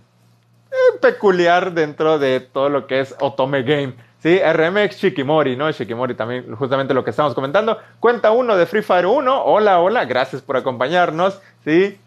peculiar 1.01 1.73
dentro 1.73 2.19
de 2.19 2.41
todo 2.41 2.69
lo 2.69 2.87
que 2.87 3.01
es 3.01 3.15
Otome 3.21 3.63
Game. 3.63 3.95
Sí, 4.23 4.39
RMX 4.41 4.99
Shikimori, 4.99 5.57
¿no? 5.57 5.71
Shikimori 5.71 6.15
también, 6.15 6.55
justamente 6.55 6.95
lo 6.95 7.03
que 7.03 7.11
estamos 7.11 7.35
comentando. 7.35 7.79
Cuenta 7.99 8.31
uno 8.31 8.57
de 8.57 8.67
Free 8.67 8.83
Fire 8.83 9.07
1. 9.07 9.45
Hola, 9.45 9.81
hola, 9.81 10.05
gracias 10.05 10.41
por 10.43 10.57
acompañarnos. 10.57 11.41
Sí. 11.65 11.99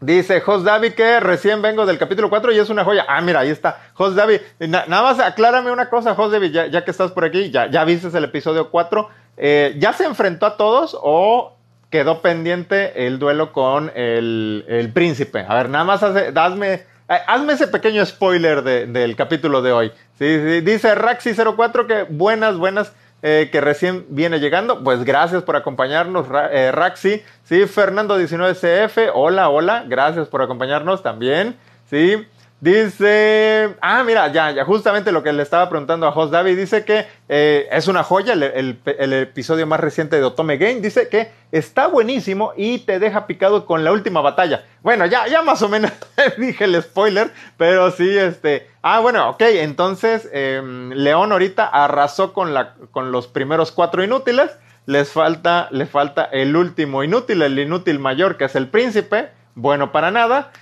Dice 0.00 0.40
Jos 0.40 0.62
Davi 0.62 0.90
que 0.92 1.20
recién 1.20 1.62
vengo 1.62 1.86
del 1.86 1.98
capítulo 1.98 2.28
4 2.28 2.52
y 2.52 2.58
es 2.58 2.68
una 2.68 2.84
joya. 2.84 3.06
Ah, 3.08 3.20
mira, 3.22 3.40
ahí 3.40 3.50
está. 3.50 3.80
Jos 3.94 4.14
Davi, 4.14 4.40
nada 4.58 4.86
más 4.88 5.18
aclárame 5.20 5.70
una 5.70 5.88
cosa, 5.88 6.14
Jos 6.14 6.32
Davi, 6.32 6.50
ya, 6.50 6.84
que 6.84 6.90
estás 6.90 7.12
por 7.12 7.24
aquí, 7.24 7.50
ya, 7.50 7.70
ya 7.70 7.84
viste 7.84 8.16
el 8.16 8.24
episodio 8.24 8.70
4. 8.70 9.08
Eh, 9.38 9.74
¿Ya 9.78 9.92
se 9.92 10.04
enfrentó 10.04 10.46
a 10.46 10.56
todos 10.56 10.96
o 11.00 11.56
quedó 11.90 12.20
pendiente 12.20 13.06
el 13.06 13.18
duelo 13.18 13.52
con 13.52 13.90
el, 13.94 14.64
el 14.68 14.92
príncipe? 14.92 15.46
A 15.48 15.54
ver, 15.54 15.70
nada 15.70 15.84
más 15.84 16.02
hazme 16.02 16.84
eh, 17.08 17.20
hazme 17.26 17.52
ese 17.52 17.68
pequeño 17.68 18.04
spoiler 18.04 18.62
del 18.62 19.14
capítulo 19.14 19.62
de 19.62 19.72
hoy. 19.72 19.92
Sí, 20.18 20.40
sí, 20.40 20.60
dice 20.60 20.94
Raxi04 20.96 21.86
que 21.86 22.02
buenas, 22.02 22.56
buenas, 22.56 22.92
eh, 23.28 23.48
que 23.50 23.60
recién 23.60 24.06
viene 24.08 24.38
llegando. 24.38 24.84
Pues 24.84 25.02
gracias 25.02 25.42
por 25.42 25.56
acompañarnos, 25.56 26.28
eh, 26.52 26.70
Raxi. 26.70 27.24
Sí, 27.42 27.62
Fernando19CF, 27.62 29.10
hola, 29.14 29.48
hola, 29.48 29.84
gracias 29.88 30.28
por 30.28 30.42
acompañarnos 30.42 31.02
también. 31.02 31.56
Sí. 31.90 32.24
Dice, 32.58 33.76
ah, 33.82 34.02
mira, 34.02 34.32
ya, 34.32 34.50
ya, 34.50 34.64
justamente 34.64 35.12
lo 35.12 35.22
que 35.22 35.30
le 35.30 35.42
estaba 35.42 35.68
preguntando 35.68 36.06
a 36.06 36.12
Jos 36.12 36.30
David, 36.30 36.56
dice 36.56 36.86
que 36.86 37.06
eh, 37.28 37.68
es 37.70 37.86
una 37.86 38.02
joya 38.02 38.32
el, 38.32 39.12
episodio 39.12 39.66
más 39.66 39.78
reciente 39.78 40.16
de 40.16 40.24
Otome 40.24 40.56
Game, 40.56 40.80
dice 40.80 41.10
que 41.10 41.30
está 41.52 41.86
buenísimo 41.86 42.54
y 42.56 42.78
te 42.78 42.98
deja 42.98 43.26
picado 43.26 43.66
con 43.66 43.84
la 43.84 43.92
última 43.92 44.22
batalla. 44.22 44.64
Bueno, 44.80 45.04
ya, 45.04 45.26
ya 45.26 45.42
más 45.42 45.60
o 45.60 45.68
menos 45.68 45.92
dije 46.38 46.64
el 46.64 46.82
spoiler, 46.82 47.30
pero 47.58 47.90
sí, 47.90 48.16
este, 48.16 48.70
ah, 48.80 49.00
bueno, 49.00 49.28
ok, 49.28 49.42
entonces 49.42 50.26
em, 50.32 50.92
León 50.92 51.32
ahorita 51.32 51.66
arrasó 51.66 52.32
con, 52.32 52.54
la, 52.54 52.74
con 52.90 53.12
los 53.12 53.26
primeros 53.26 53.70
cuatro 53.70 54.02
inútiles, 54.02 54.50
les 54.86 55.12
falta, 55.12 55.68
le 55.72 55.84
falta 55.84 56.24
el 56.24 56.56
último 56.56 57.04
inútil, 57.04 57.42
el 57.42 57.58
inútil 57.58 57.98
mayor, 57.98 58.38
que 58.38 58.46
es 58.46 58.56
el 58.56 58.68
príncipe, 58.68 59.28
bueno 59.54 59.92
para 59.92 60.10
nada, 60.10 60.52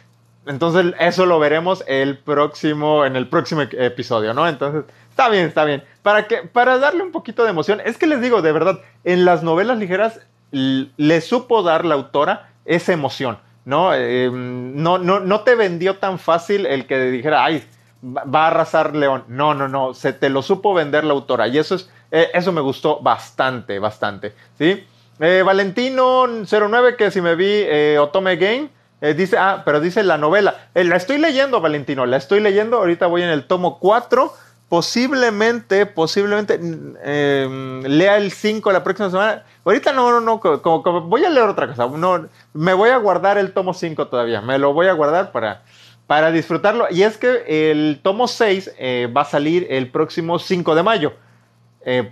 entonces, 0.46 0.94
eso 0.98 1.26
lo 1.26 1.38
veremos 1.38 1.84
el 1.86 2.18
próximo, 2.18 3.04
en 3.04 3.16
el 3.16 3.28
próximo 3.28 3.62
episodio, 3.62 4.34
¿no? 4.34 4.46
Entonces, 4.46 4.84
está 5.10 5.28
bien, 5.28 5.46
está 5.46 5.64
bien. 5.64 5.82
Para, 6.02 6.26
que, 6.26 6.38
para 6.38 6.78
darle 6.78 7.02
un 7.02 7.12
poquito 7.12 7.44
de 7.44 7.50
emoción, 7.50 7.80
es 7.84 7.96
que 7.96 8.06
les 8.06 8.20
digo, 8.20 8.42
de 8.42 8.52
verdad, 8.52 8.80
en 9.04 9.24
las 9.24 9.42
novelas 9.42 9.78
ligeras 9.78 10.20
le 10.50 11.20
supo 11.20 11.62
dar 11.62 11.84
la 11.84 11.94
autora 11.94 12.50
esa 12.64 12.92
emoción, 12.92 13.38
¿no? 13.64 13.92
Em, 13.94 14.74
no, 14.76 14.98
no, 14.98 15.20
no 15.20 15.40
te 15.40 15.54
vendió 15.54 15.96
tan 15.96 16.18
fácil 16.18 16.66
el 16.66 16.86
que 16.86 16.98
dijera, 17.10 17.44
ay, 17.44 17.64
va 18.04 18.44
a 18.44 18.46
arrasar 18.48 18.94
León. 18.94 19.24
No, 19.28 19.54
no, 19.54 19.68
no, 19.68 19.94
se 19.94 20.12
te 20.12 20.28
lo 20.28 20.42
supo 20.42 20.74
vender 20.74 21.04
la 21.04 21.14
autora 21.14 21.48
y 21.48 21.58
eso 21.58 21.74
es, 21.74 21.90
eh, 22.10 22.30
eso 22.34 22.52
me 22.52 22.60
gustó 22.60 23.00
bastante, 23.00 23.78
bastante, 23.78 24.34
¿sí? 24.58 24.84
Eh, 25.20 25.42
Valentino09, 25.44 26.96
que 26.96 27.10
si 27.10 27.20
me 27.20 27.34
vi 27.34 27.46
eh, 27.48 27.98
Otome 28.00 28.36
Game, 28.36 28.68
eh, 29.04 29.12
dice, 29.12 29.36
ah, 29.36 29.60
pero 29.66 29.80
dice 29.80 30.02
la 30.02 30.16
novela. 30.16 30.68
Eh, 30.74 30.82
la 30.82 30.96
estoy 30.96 31.18
leyendo, 31.18 31.60
Valentino, 31.60 32.06
la 32.06 32.16
estoy 32.16 32.40
leyendo. 32.40 32.78
Ahorita 32.78 33.06
voy 33.06 33.22
en 33.22 33.28
el 33.28 33.44
tomo 33.44 33.78
4. 33.78 34.32
Posiblemente, 34.70 35.84
posiblemente 35.84 36.54
em, 36.54 37.82
lea 37.82 38.16
el 38.16 38.32
5 38.32 38.72
la 38.72 38.82
próxima 38.82 39.10
semana. 39.10 39.42
Ahorita 39.62 39.92
no, 39.92 40.10
no, 40.10 40.20
no, 40.20 40.40
como, 40.40 41.02
voy 41.02 41.22
a 41.22 41.28
leer 41.28 41.50
otra 41.50 41.66
cosa. 41.66 41.86
No, 41.86 42.28
me 42.54 42.72
voy 42.72 42.88
a 42.88 42.96
guardar 42.96 43.36
el 43.36 43.52
tomo 43.52 43.74
5 43.74 44.08
todavía. 44.08 44.40
Me 44.40 44.58
lo 44.58 44.72
voy 44.72 44.86
a 44.86 44.94
guardar 44.94 45.32
para, 45.32 45.64
para 46.06 46.30
disfrutarlo. 46.30 46.86
Y 46.90 47.02
es 47.02 47.18
que 47.18 47.70
el 47.70 48.00
tomo 48.02 48.26
6 48.26 48.72
eh, 48.78 49.12
va 49.14 49.20
a 49.20 49.26
salir 49.26 49.66
el 49.68 49.90
próximo 49.90 50.38
5 50.38 50.74
de 50.74 50.82
mayo. 50.82 51.12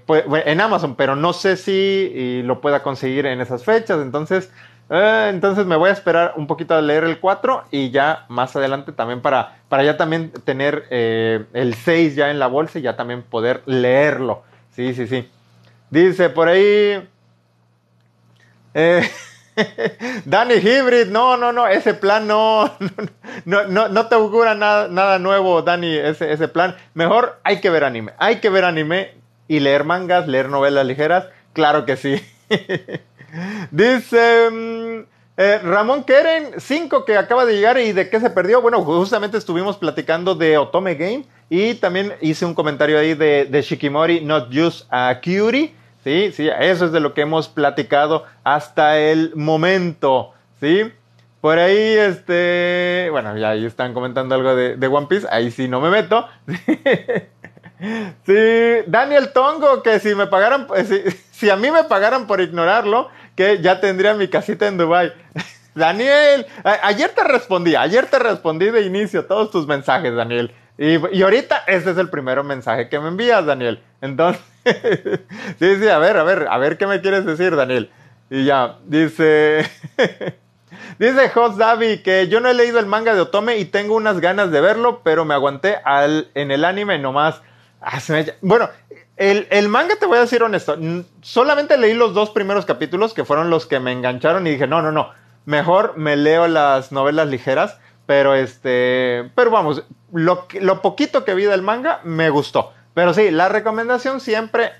Pues, 0.04 0.24
en 0.44 0.60
Amazon, 0.60 0.96
pero 0.96 1.16
no 1.16 1.32
sé 1.32 1.56
si 1.56 2.42
lo 2.44 2.60
pueda 2.60 2.82
conseguir 2.82 3.24
en 3.24 3.40
esas 3.40 3.64
fechas. 3.64 4.02
Entonces, 4.02 4.50
eh, 4.94 5.28
entonces 5.30 5.64
me 5.64 5.76
voy 5.76 5.88
a 5.88 5.92
esperar 5.92 6.34
un 6.36 6.46
poquito 6.46 6.74
a 6.74 6.82
leer 6.82 7.04
el 7.04 7.18
4 7.18 7.64
y 7.70 7.90
ya 7.90 8.26
más 8.28 8.54
adelante 8.54 8.92
también 8.92 9.22
para, 9.22 9.56
para 9.70 9.84
ya 9.84 9.96
también 9.96 10.30
tener 10.44 10.84
eh, 10.90 11.46
el 11.54 11.72
6 11.72 12.14
ya 12.14 12.30
en 12.30 12.38
la 12.38 12.46
bolsa 12.46 12.78
y 12.78 12.82
ya 12.82 12.94
también 12.94 13.22
poder 13.22 13.62
leerlo. 13.64 14.42
Sí, 14.76 14.92
sí, 14.92 15.06
sí. 15.06 15.30
Dice 15.88 16.28
por 16.28 16.48
ahí... 16.48 17.08
Eh, 18.74 19.10
Danny 20.26 20.54
Hybrid, 20.56 21.06
no, 21.08 21.38
no, 21.38 21.52
no, 21.52 21.66
ese 21.66 21.94
plan 21.94 22.26
no, 22.26 22.70
no, 23.46 23.64
no, 23.64 23.88
no 23.88 24.06
te 24.08 24.14
augura 24.14 24.54
nada, 24.54 24.88
nada 24.88 25.18
nuevo, 25.18 25.62
Danny, 25.62 25.96
ese, 25.96 26.32
ese 26.32 26.48
plan. 26.48 26.76
Mejor 26.92 27.38
hay 27.44 27.60
que 27.60 27.70
ver 27.70 27.84
anime, 27.84 28.12
hay 28.18 28.40
que 28.40 28.50
ver 28.50 28.64
anime 28.66 29.14
y 29.48 29.60
leer 29.60 29.84
mangas, 29.84 30.28
leer 30.28 30.50
novelas 30.50 30.86
ligeras, 30.86 31.28
claro 31.54 31.86
que 31.86 31.96
sí. 31.96 32.22
Dice 33.70 34.50
mm, 34.50 35.12
eh, 35.36 35.58
Ramón 35.62 36.04
Keren, 36.04 36.52
5 36.58 37.04
que 37.04 37.16
acaba 37.16 37.46
de 37.46 37.54
llegar 37.54 37.78
y 37.78 37.92
de 37.92 38.10
qué 38.10 38.20
se 38.20 38.30
perdió. 38.30 38.60
Bueno, 38.60 38.82
justamente 38.82 39.38
estuvimos 39.38 39.76
platicando 39.78 40.34
de 40.34 40.58
Otome 40.58 40.94
Game 40.94 41.24
y 41.48 41.74
también 41.74 42.14
hice 42.20 42.44
un 42.44 42.54
comentario 42.54 42.98
ahí 42.98 43.14
de, 43.14 43.62
Shikimori, 43.62 44.20
Not 44.20 44.48
Just 44.52 44.86
a 44.90 45.20
Curie. 45.22 45.74
Sí, 46.04 46.32
sí, 46.34 46.48
eso 46.60 46.86
es 46.86 46.92
de 46.92 47.00
lo 47.00 47.14
que 47.14 47.22
hemos 47.22 47.48
platicado 47.48 48.24
hasta 48.44 48.98
el 48.98 49.32
momento. 49.34 50.32
Sí, 50.60 50.90
por 51.40 51.58
ahí, 51.58 51.76
este, 51.76 53.08
bueno, 53.10 53.36
ya 53.36 53.50
ahí 53.50 53.64
están 53.64 53.94
comentando 53.94 54.34
algo 54.34 54.54
de, 54.54 54.86
One 54.86 55.06
Piece, 55.06 55.26
ahí 55.30 55.50
sí 55.50 55.68
no 55.68 55.80
me 55.80 55.90
meto. 55.90 56.26
Sí, 58.24 58.84
Daniel 58.86 59.32
Tongo, 59.32 59.82
que 59.82 59.98
si 59.98 60.14
me 60.14 60.28
pagaran, 60.28 60.68
si, 60.86 61.02
si 61.32 61.50
a 61.50 61.56
mí 61.56 61.68
me 61.72 61.82
pagaran 61.82 62.28
por 62.28 62.40
ignorarlo, 62.40 63.08
que 63.34 63.60
ya 63.60 63.80
tendría 63.80 64.14
mi 64.14 64.28
casita 64.28 64.66
en 64.66 64.78
Dubai. 64.78 65.12
Daniel, 65.74 66.46
ayer 66.64 67.10
te 67.10 67.24
respondí, 67.24 67.74
ayer 67.76 68.06
te 68.06 68.18
respondí 68.18 68.70
de 68.70 68.82
inicio 68.82 69.24
todos 69.24 69.50
tus 69.50 69.66
mensajes, 69.66 70.14
Daniel. 70.14 70.54
Y, 70.78 71.22
ahorita 71.22 71.64
ese 71.66 71.92
es 71.92 71.98
el 71.98 72.10
primer 72.10 72.42
mensaje 72.42 72.88
que 72.88 72.98
me 72.98 73.08
envías, 73.08 73.44
Daniel. 73.44 73.82
Entonces, 74.00 74.42
sí, 75.58 75.76
sí, 75.76 75.88
a 75.88 75.98
ver, 75.98 76.16
a 76.16 76.24
ver, 76.24 76.46
a 76.50 76.58
ver 76.58 76.76
qué 76.76 76.86
me 76.86 77.00
quieres 77.00 77.24
decir, 77.24 77.56
Daniel. 77.56 77.90
Y 78.30 78.44
ya, 78.44 78.78
dice, 78.86 79.68
dice 80.98 81.28
Jos 81.30 81.56
Davi 81.56 81.98
que 81.98 82.28
yo 82.28 82.40
no 82.40 82.48
he 82.48 82.54
leído 82.54 82.78
el 82.78 82.86
manga 82.86 83.14
de 83.14 83.20
Otome 83.20 83.58
y 83.58 83.66
tengo 83.66 83.94
unas 83.94 84.20
ganas 84.20 84.50
de 84.50 84.60
verlo, 84.60 85.02
pero 85.04 85.24
me 85.24 85.34
aguanté 85.34 85.76
al, 85.84 86.30
en 86.34 86.50
el 86.50 86.64
anime 86.64 86.98
nomás. 86.98 87.42
Ah, 87.80 87.98
bueno, 88.40 88.70
el, 89.16 89.68
manga, 89.68 89.96
te 89.96 90.06
voy 90.06 90.18
a 90.18 90.22
decir 90.22 90.42
honesto, 90.42 90.76
solamente 91.20 91.76
leí 91.76 91.94
los 91.94 92.14
dos 92.14 92.30
primeros 92.30 92.64
capítulos 92.64 93.14
que 93.14 93.24
fueron 93.24 93.50
los 93.50 93.66
que 93.66 93.78
me 93.78 93.92
engancharon 93.92 94.46
y 94.46 94.50
dije, 94.50 94.66
no, 94.66 94.82
no, 94.82 94.90
no, 94.90 95.10
mejor 95.44 95.96
me 95.96 96.16
leo 96.16 96.48
las 96.48 96.92
novelas 96.92 97.28
ligeras, 97.28 97.78
pero 98.06 98.34
este, 98.34 99.30
pero 99.34 99.50
vamos, 99.50 99.84
lo, 100.12 100.46
lo 100.60 100.82
poquito 100.82 101.24
que 101.24 101.34
vi 101.34 101.44
del 101.44 101.62
manga 101.62 102.00
me 102.04 102.30
gustó. 102.30 102.72
Pero 102.94 103.14
sí, 103.14 103.30
la 103.30 103.48
recomendación 103.48 104.20
siempre 104.20 104.72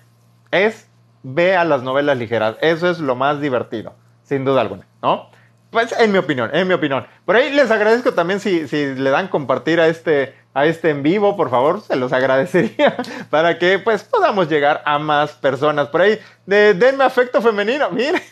es 0.51 0.89
ve 1.23 1.57
a 1.57 1.65
las 1.65 1.83
novelas 1.83 2.19
ligeras, 2.19 2.57
eso 2.61 2.91
es 2.91 2.99
lo 2.99 3.15
más 3.15 3.41
divertido, 3.41 3.95
sin 4.25 4.45
duda 4.45 4.61
alguna, 4.61 4.87
¿no? 5.03 5.31
Pues 5.71 5.95
en 5.99 6.13
mi 6.13 6.19
opinión, 6.19 6.51
en 6.53 6.69
mi 6.69 6.75
opinión. 6.75 7.07
Por 7.25 7.37
ahí 7.37 7.51
les 7.51 7.71
agradezco 7.71 8.13
también 8.13 8.41
si, 8.41 8.69
si 8.69 8.95
le 8.95 9.09
dan 9.09 9.29
compartir 9.29 9.81
a 9.81 9.87
este, 9.87 10.35
a 10.55 10.67
este 10.67 10.91
en 10.91 11.03
vivo, 11.03 11.37
por 11.37 11.51
favor, 11.51 11.81
se 11.81 11.97
los 11.97 12.13
agradecería 12.13 12.97
para 13.31 13.59
que 13.59 13.79
pues 13.79 14.03
podamos 14.05 14.49
llegar 14.49 14.83
a 14.85 14.99
más 14.99 15.33
personas. 15.33 15.89
Por 15.89 16.03
ahí, 16.03 16.19
de, 16.47 16.75
denme 16.75 17.05
afecto 17.05 17.41
femenino, 17.41 17.91
mire, 17.93 18.23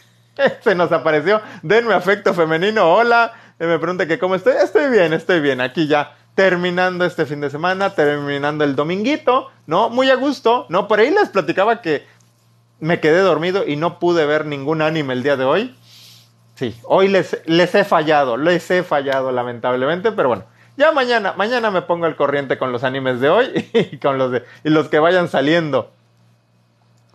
se 0.63 0.75
nos 0.75 0.93
apareció, 0.93 1.41
denme 1.63 1.95
afecto 1.95 2.35
femenino, 2.35 2.93
hola, 2.93 3.33
me 3.59 3.79
pregunta 3.79 4.07
que 4.07 4.19
cómo 4.19 4.35
estoy, 4.35 4.55
estoy 4.63 4.91
bien, 4.91 5.13
estoy 5.13 5.41
bien, 5.41 5.61
aquí 5.61 5.87
ya 5.87 6.17
terminando 6.35 7.05
este 7.05 7.27
fin 7.27 7.41
de 7.41 7.51
semana, 7.51 7.95
terminando 7.95 8.65
el 8.65 8.77
dominguito, 8.77 9.49
¿no? 9.67 9.91
Muy 9.91 10.11
a 10.11 10.15
gusto, 10.15 10.67
¿no? 10.69 10.89
Por 10.89 11.01
ahí 11.01 11.11
les 11.11 11.29
platicaba 11.29 11.83
que 11.83 12.07
me 12.79 13.01
quedé 13.01 13.19
dormido 13.21 13.67
y 13.67 13.77
no 13.77 13.99
pude 13.99 14.25
ver 14.25 14.47
ningún 14.47 14.81
anime 14.81 15.13
el 15.13 15.23
día 15.23 15.37
de 15.37 15.45
hoy. 15.45 15.77
Sí, 16.55 16.75
hoy 16.85 17.09
les, 17.09 17.39
les 17.47 17.75
he 17.75 17.85
fallado, 17.85 18.37
les 18.37 18.71
he 18.71 18.83
fallado 18.83 19.33
lamentablemente, 19.33 20.13
pero 20.13 20.29
bueno, 20.29 20.45
ya 20.81 20.93
mañana, 20.93 21.35
mañana 21.37 21.71
me 21.71 21.83
pongo 21.83 22.07
al 22.07 22.17
corriente 22.17 22.57
con 22.57 22.73
los 22.73 22.85
animes 22.85 23.21
de 23.21 23.29
hoy 23.29 23.69
y 23.93 23.99
con 23.99 24.17
los 24.17 24.33
de 24.33 24.45
y 24.65 24.71
los 24.71 24.89
que 24.89 24.99
vayan 24.99 25.29
saliendo. 25.29 25.93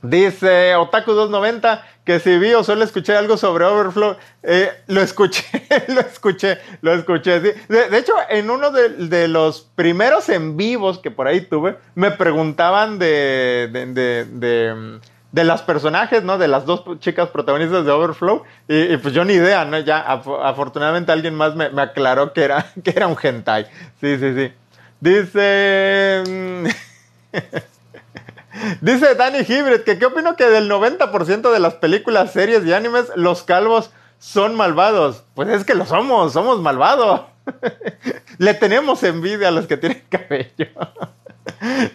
Dice 0.04 0.76
Otaku290 0.76 1.82
que 2.06 2.20
si 2.20 2.38
vi 2.38 2.54
o 2.54 2.64
solo 2.64 2.84
escuché 2.84 3.16
algo 3.16 3.38
sobre 3.38 3.66
Overflow, 3.66 4.18
eh, 4.44 4.70
lo 4.86 5.02
escuché, 5.02 5.44
lo 5.88 6.02
escuché, 6.02 6.60
lo 6.82 6.94
escuché. 6.94 7.40
De, 7.40 7.98
hecho, 7.98 8.14
en 8.30 8.52
uno 8.52 8.70
de, 8.70 9.28
los 9.28 9.62
primeros 9.74 10.30
en 10.30 10.56
vivos 10.56 11.00
que 11.00 11.10
por 11.10 11.28
ahí 11.28 11.42
tuve, 11.42 11.78
me 11.96 12.12
preguntaban 12.12 13.00
de, 13.00 13.68
de, 13.72 15.00
de, 15.36 15.44
las 15.44 15.62
personajes, 15.62 16.24
¿no? 16.24 16.38
De 16.38 16.48
las 16.48 16.66
dos 16.66 16.84
chicas 17.00 17.30
protagonistas 17.30 17.86
de 17.86 17.92
Overflow. 17.92 18.44
Y, 18.68 18.98
pues 18.98 19.14
yo 19.14 19.26
ni 19.26 19.34
idea, 19.34 19.66
¿no? 19.66 19.80
Ya 19.80 20.00
afortunadamente 20.00 21.12
alguien 21.12 21.36
más 21.36 21.56
me, 21.56 21.70
me, 21.70 21.82
aclaró 21.82 22.34
que 22.34 22.44
era, 22.44 22.66
que 22.84 22.92
era 22.92 23.08
un 23.08 23.18
hentai. 23.22 23.66
Sí, 24.00 24.18
sí, 24.18 24.34
sí. 24.36 24.54
Dice... 25.00 26.24
Mm, 26.28 26.68
Dice 28.82 29.16
Danny 29.16 29.40
Hybrid 29.40 29.82
que 29.82 30.00
qué 30.00 30.06
opino 30.06 30.36
que 30.36 30.46
del 30.46 30.70
90% 30.70 31.52
de 31.52 31.60
las 31.60 31.74
películas, 31.76 32.32
series 32.32 32.66
y 32.66 32.74
animes 32.74 33.12
los 33.16 33.44
calvos 33.44 33.92
son 34.18 34.56
malvados. 34.56 35.24
Pues 35.34 35.50
es 35.50 35.66
que 35.66 35.76
lo 35.76 35.86
somos, 35.86 36.34
somos 36.34 36.62
malvados. 36.62 37.22
Le 38.38 38.54
tenemos 38.54 39.04
envidia 39.04 39.50
a 39.50 39.52
los 39.52 39.68
que 39.68 39.78
tienen 39.78 40.04
cabello. 40.10 40.68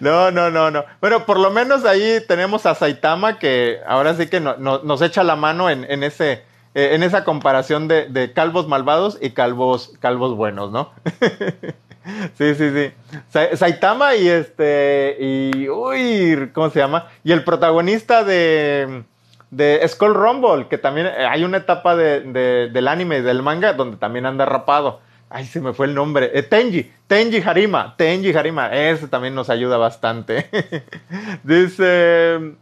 No, 0.00 0.30
no, 0.30 0.50
no, 0.50 0.70
no. 0.70 0.84
Bueno, 1.00 1.26
por 1.26 1.38
lo 1.38 1.50
menos 1.50 1.84
ahí 1.84 2.18
tenemos 2.26 2.66
a 2.66 2.74
Saitama 2.74 3.38
que 3.38 3.78
ahora 3.86 4.14
sí 4.14 4.28
que 4.28 4.40
nos 4.40 5.02
echa 5.02 5.24
la 5.24 5.36
mano 5.36 5.70
en, 5.70 6.02
ese, 6.02 6.44
eh, 6.74 6.90
en 6.92 7.02
esa 7.02 7.24
comparación 7.24 7.88
de, 7.88 8.32
calvos 8.34 8.68
malvados 8.68 9.18
y 9.20 9.30
calvos, 9.30 9.92
calvos 10.00 10.36
buenos, 10.36 10.70
¿no? 10.70 10.92
Sí, 12.38 12.54
sí, 12.54 12.70
sí. 12.70 12.92
Saitama 13.28 14.16
y 14.16 14.26
este. 14.26 15.18
Y. 15.20 15.68
Uy, 15.68 16.50
¿cómo 16.54 16.70
se 16.70 16.78
llama? 16.78 17.08
Y 17.22 17.32
el 17.32 17.44
protagonista 17.44 18.24
de. 18.24 19.04
De 19.50 19.86
Skull 19.86 20.14
Rumble, 20.14 20.68
que 20.68 20.78
también 20.78 21.08
eh, 21.08 21.26
hay 21.28 21.44
una 21.44 21.58
etapa 21.58 21.94
de, 21.94 22.70
del 22.72 22.88
anime 22.88 23.18
y 23.18 23.22
del 23.22 23.42
manga 23.42 23.74
donde 23.74 23.98
también 23.98 24.24
anda 24.24 24.46
rapado. 24.46 25.00
Ay, 25.32 25.46
se 25.46 25.60
me 25.60 25.72
fue 25.72 25.86
el 25.86 25.94
nombre. 25.94 26.32
Eh, 26.34 26.42
Tenji, 26.42 26.90
Tenji 27.06 27.40
Harima, 27.40 27.94
Tenji 27.96 28.34
Harima. 28.34 28.74
Ese 28.74 29.06
también 29.06 29.34
nos 29.34 29.48
ayuda 29.48 29.76
bastante. 29.76 30.50
Dice. 31.44 32.56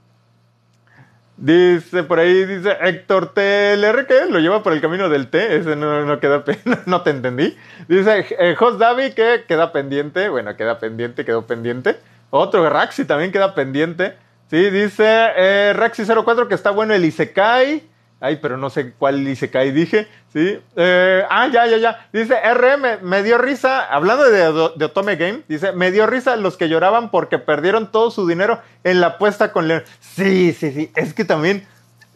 Dice 1.38 2.02
por 2.02 2.18
ahí, 2.18 2.46
dice 2.46 2.76
Héctor 2.80 3.32
TLR, 3.32 4.08
que 4.08 4.26
lo 4.28 4.40
lleva 4.40 4.64
por 4.64 4.72
el 4.72 4.80
camino 4.80 5.08
del 5.08 5.28
T, 5.28 5.58
ese 5.58 5.76
no, 5.76 6.04
no 6.04 6.18
queda, 6.18 6.42
no 6.86 7.02
te 7.02 7.10
entendí. 7.10 7.56
Dice 7.86 8.26
eh, 8.40 8.56
Jos 8.56 8.76
Davi 8.76 9.12
que 9.12 9.44
queda 9.46 9.70
pendiente, 9.70 10.28
bueno, 10.30 10.56
queda 10.56 10.80
pendiente, 10.80 11.24
quedó 11.24 11.46
pendiente. 11.46 11.96
Otro 12.30 12.68
Raxi 12.68 13.04
también 13.04 13.30
queda 13.30 13.54
pendiente. 13.54 14.16
Sí, 14.50 14.68
dice 14.70 15.04
eh, 15.36 15.74
Raxi04 15.76 16.48
que 16.48 16.56
está 16.56 16.70
bueno 16.72 16.92
el 16.92 17.04
Isekai. 17.04 17.84
Ay, 18.20 18.36
pero 18.42 18.56
no 18.56 18.68
sé 18.68 18.92
cuál 18.92 19.26
Isekai 19.26 19.70
dije. 19.70 20.08
Sí. 20.32 20.58
Eh, 20.76 21.22
ah, 21.30 21.46
ya, 21.46 21.66
ya, 21.66 21.76
ya. 21.76 22.08
Dice 22.12 22.34
RM, 22.34 23.02
me 23.02 23.22
dio 23.22 23.38
risa, 23.38 23.84
hablando 23.84 24.24
de, 24.28 24.84
Otome 24.84 25.16
Game, 25.16 25.42
dice, 25.48 25.72
me 25.72 25.92
dio 25.92 26.06
risa 26.06 26.36
los 26.36 26.56
que 26.56 26.68
lloraban 26.68 27.10
porque 27.10 27.38
perdieron 27.38 27.92
todo 27.92 28.10
su 28.10 28.26
dinero 28.26 28.60
en 28.82 29.00
la 29.00 29.08
apuesta 29.08 29.52
con 29.52 29.68
León. 29.68 29.84
Sí, 30.00 30.52
sí, 30.52 30.72
sí. 30.72 30.90
Es 30.96 31.14
que 31.14 31.24
también, 31.24 31.66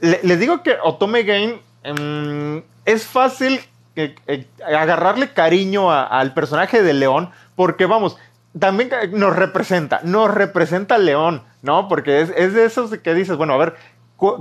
les 0.00 0.40
digo 0.40 0.62
que 0.64 0.76
Otome 0.82 1.22
Game 1.22 1.60
em, 1.84 2.62
es 2.84 3.06
fácil 3.06 3.60
eh, 3.94 4.16
eh, 4.26 4.46
agarrarle 4.66 5.32
cariño 5.32 5.92
al 5.92 6.34
personaje 6.34 6.82
de 6.82 6.94
León 6.94 7.30
porque, 7.54 7.86
vamos, 7.86 8.18
también 8.58 8.90
nos 9.12 9.36
representa, 9.36 10.00
nos 10.02 10.34
representa 10.34 10.98
León, 10.98 11.42
¿no? 11.62 11.88
Porque 11.88 12.20
es, 12.20 12.32
es 12.36 12.54
de 12.54 12.64
esos 12.64 12.90
que 12.98 13.14
dices, 13.14 13.36
bueno, 13.36 13.54
a 13.54 13.58
ver, 13.58 13.74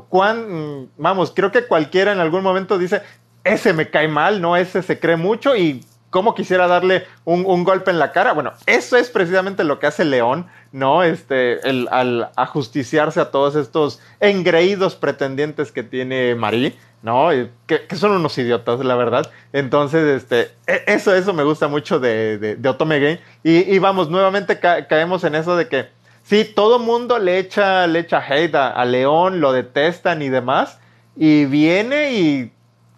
cuán, 0.09 0.89
vamos, 0.97 1.31
creo 1.35 1.51
que 1.51 1.65
cualquiera 1.65 2.11
en 2.11 2.19
algún 2.19 2.43
momento 2.43 2.77
dice, 2.77 3.01
ese 3.43 3.73
me 3.73 3.89
cae 3.89 4.07
mal, 4.07 4.41
¿no? 4.41 4.55
Ese 4.55 4.83
se 4.83 4.99
cree 4.99 5.15
mucho 5.15 5.55
y 5.55 5.83
cómo 6.11 6.35
quisiera 6.35 6.67
darle 6.67 7.07
un, 7.25 7.63
golpe 7.63 7.89
en 7.89 7.97
la 7.97 8.11
cara. 8.11 8.33
Bueno, 8.33 8.53
eso 8.67 8.97
es 8.97 9.09
precisamente 9.09 9.63
lo 9.63 9.79
que 9.79 9.87
hace 9.87 10.05
León, 10.05 10.45
¿no? 10.71 11.03
Este, 11.03 11.67
el, 11.67 11.87
al 11.89 12.29
ajusticiarse 12.35 13.19
a 13.19 13.31
todos 13.31 13.55
estos 13.55 13.99
engreídos 14.19 14.95
pretendientes 14.95 15.71
que 15.71 15.81
tiene 15.81 16.35
Marie, 16.35 16.77
¿no? 17.01 17.29
Que, 17.65 17.87
son 17.95 18.11
unos 18.11 18.37
idiotas, 18.37 18.79
la 18.81 18.95
verdad. 18.95 19.31
Entonces, 19.53 20.21
este, 20.21 20.51
e, 20.67 20.83
eso, 20.87 21.15
eso 21.15 21.33
me 21.33 21.43
gusta 21.43 21.67
mucho 21.67 21.99
de, 21.99 22.37
de, 22.37 22.69
Otome 22.69 22.99
Game. 22.99 23.19
Y, 23.43 23.79
vamos, 23.79 24.09
nuevamente 24.09 24.59
caemos 24.59 25.23
en 25.23 25.35
eso 25.35 25.55
de 25.55 25.67
que 25.67 26.00
Sí, 26.31 26.45
todo 26.45 26.79
mundo 26.79 27.19
le 27.19 27.39
echa, 27.39 27.87
le 27.87 27.99
echa 27.99 28.23
hate 28.25 28.55
a, 28.55 28.85
León, 28.85 29.41
lo 29.41 29.51
detestan 29.51 30.21
y 30.21 30.29
demás. 30.29 30.79
Y 31.17 31.43
viene 31.43 32.13
y 32.13 32.53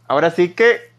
ahora 0.08 0.30
sí 0.30 0.50
que 0.50 0.92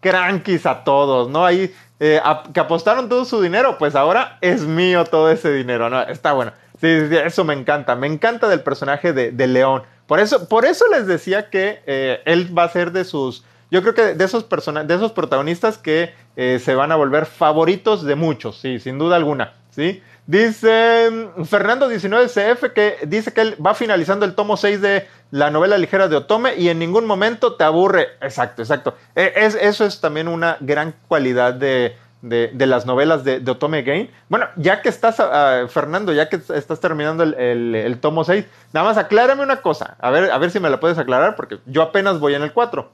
crankies 0.00 0.64
a 0.64 0.84
todos, 0.84 1.28
¿no? 1.28 1.44
Ahí 1.44 1.70
eh, 2.00 2.18
que 2.54 2.60
apostaron 2.60 3.10
todo 3.10 3.26
su 3.26 3.42
dinero, 3.42 3.76
pues 3.76 3.94
ahora 3.94 4.38
es 4.40 4.62
mío 4.62 5.04
todo 5.04 5.30
ese 5.30 5.52
dinero, 5.52 5.90
¿no? 5.90 6.00
Está 6.00 6.32
bueno. 6.32 6.52
Sí, 6.80 6.88
eso 6.88 7.44
me 7.44 7.52
encanta. 7.52 7.94
Me 7.94 8.06
encanta 8.06 8.48
del 8.48 8.62
personaje 8.62 9.12
de, 9.12 9.46
León. 9.46 9.82
Por 10.06 10.18
eso, 10.18 10.48
por 10.48 10.64
eso 10.64 10.86
les 10.90 11.06
decía 11.06 11.50
que 11.50 11.82
eh, 11.84 12.22
él 12.24 12.56
va 12.56 12.64
a 12.64 12.70
ser 12.70 12.90
de 12.90 13.04
sus. 13.04 13.44
Yo 13.70 13.82
creo 13.82 13.92
que 13.92 14.14
de 14.14 14.24
esos, 14.24 14.48
de 14.48 14.94
esos 14.94 15.12
protagonistas 15.12 15.76
que 15.76 16.14
eh, 16.36 16.58
se 16.58 16.74
van 16.74 16.90
a 16.90 16.96
volver 16.96 17.26
favoritos 17.26 18.02
de 18.02 18.14
muchos, 18.14 18.60
sí, 18.62 18.80
sin 18.80 18.98
duda 18.98 19.16
alguna, 19.16 19.52
¿sí? 19.68 20.02
Dice 20.26 21.08
mm, 21.10 21.42
Fernando19CF 21.42 22.72
que 22.72 22.98
dice 23.06 23.32
que 23.32 23.40
él 23.40 23.56
va 23.64 23.74
finalizando 23.74 24.24
el 24.24 24.34
tomo 24.34 24.56
6 24.56 24.80
de 24.80 25.06
la 25.30 25.50
novela 25.50 25.78
ligera 25.78 26.08
de 26.08 26.16
Otome 26.16 26.56
y 26.56 26.68
en 26.68 26.78
ningún 26.78 27.06
momento 27.06 27.54
te 27.54 27.64
aburre. 27.64 28.08
Exacto, 28.20 28.62
exacto. 28.62 28.94
E, 29.14 29.32
es, 29.36 29.54
eso 29.54 29.84
es 29.84 30.00
también 30.00 30.26
una 30.26 30.56
gran 30.60 30.94
cualidad 31.06 31.54
de, 31.54 31.96
las 32.22 32.86
novelas 32.86 33.22
de, 33.22 33.42
Otome 33.48 33.82
Game. 33.82 34.10
Bueno, 34.28 34.46
ya 34.56 34.82
que 34.82 34.88
estás, 34.88 35.20
ah, 35.20 35.66
Fernando, 35.68 36.12
ya 36.12 36.28
que 36.28 36.40
estás 36.54 36.80
terminando 36.80 37.22
el, 37.22 37.98
tomo 38.00 38.24
6, 38.24 38.44
nada 38.72 38.86
más 38.86 38.98
aclárame 38.98 39.44
una 39.44 39.62
cosa. 39.62 39.96
A 40.00 40.10
ver, 40.10 40.32
a 40.32 40.38
ver 40.38 40.50
si 40.50 40.58
me 40.58 40.70
la 40.70 40.80
puedes 40.80 40.98
aclarar 40.98 41.36
porque 41.36 41.58
yo 41.66 41.82
apenas 41.82 42.18
voy 42.18 42.34
en 42.34 42.42
el 42.42 42.52
4. 42.52 42.90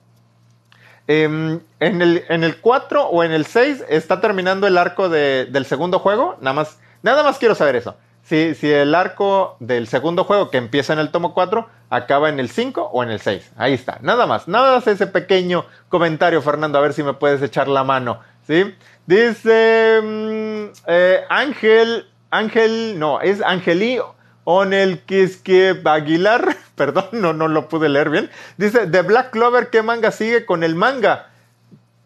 Em, 1.08 1.60
en, 1.80 2.02
el, 2.02 2.24
en 2.28 2.44
el 2.44 2.60
4 2.60 3.06
o 3.06 3.24
en 3.24 3.32
el 3.32 3.46
6 3.46 3.86
está 3.88 4.20
terminando 4.20 4.66
el 4.66 4.76
arco 4.76 5.08
del 5.08 5.64
segundo 5.64 5.98
juego. 5.98 6.36
Nada 6.40 6.54
más 6.54 6.78
Nada 7.02 7.22
más 7.22 7.38
quiero 7.38 7.54
saber 7.54 7.76
eso. 7.76 7.96
Si, 8.22 8.54
si 8.54 8.70
el 8.70 8.94
arco 8.94 9.56
del 9.58 9.88
segundo 9.88 10.24
juego 10.24 10.50
que 10.50 10.58
empieza 10.58 10.92
en 10.92 11.00
el 11.00 11.10
tomo 11.10 11.34
4 11.34 11.68
acaba 11.90 12.28
en 12.28 12.38
el 12.38 12.48
5 12.48 12.90
o 12.92 13.02
en 13.02 13.10
el 13.10 13.20
6. 13.20 13.52
Ahí 13.56 13.74
está. 13.74 13.98
Nada 14.00 14.26
más. 14.26 14.48
Nada 14.48 14.76
más 14.76 14.86
ese 14.86 15.06
pequeño 15.06 15.66
comentario, 15.88 16.40
Fernando. 16.40 16.78
A 16.78 16.82
ver 16.82 16.92
si 16.92 17.02
me 17.02 17.14
puedes 17.14 17.42
echar 17.42 17.68
la 17.68 17.84
mano. 17.84 18.20
¿Sí? 18.46 18.74
Dice 19.06 20.00
mm, 20.02 20.72
eh, 20.86 21.20
Ángel. 21.28 22.06
Ángel. 22.30 22.98
No, 22.98 23.20
es 23.20 23.42
Angelí 23.42 23.98
Onel 24.44 25.00
Kiske 25.00 25.80
Aguilar. 25.84 26.56
Perdón, 26.76 27.08
no, 27.12 27.32
no 27.32 27.48
lo 27.48 27.68
pude 27.68 27.88
leer 27.88 28.08
bien. 28.08 28.30
Dice: 28.56 28.86
The 28.86 29.02
Black 29.02 29.30
Clover, 29.30 29.68
¿qué 29.70 29.82
manga 29.82 30.12
sigue 30.12 30.46
con 30.46 30.62
el 30.62 30.74
manga? 30.76 31.31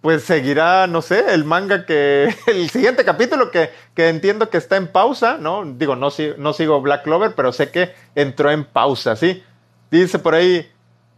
Pues 0.07 0.23
seguirá, 0.23 0.87
no 0.87 1.03
sé, 1.03 1.35
el 1.35 1.45
manga 1.45 1.85
que, 1.85 2.33
el 2.47 2.71
siguiente 2.71 3.05
capítulo 3.05 3.51
que, 3.51 3.73
entiendo 3.97 4.51
que 4.51 4.57
está 4.57 4.77
en 4.77 4.87
pausa, 4.87 5.37
¿no? 5.37 5.64
Digo, 5.64 5.97
no, 5.97 6.11
no 6.38 6.53
sigo 6.53 6.81
Black 6.81 7.03
Clover, 7.03 7.35
pero 7.35 7.51
sé 7.51 7.73
que 7.73 7.92
entró 8.14 8.53
en 8.53 8.64
pausa, 8.64 9.16
¿sí? 9.16 9.42
Dice 9.90 10.21
por 10.21 10.37
ahí, 10.37 10.71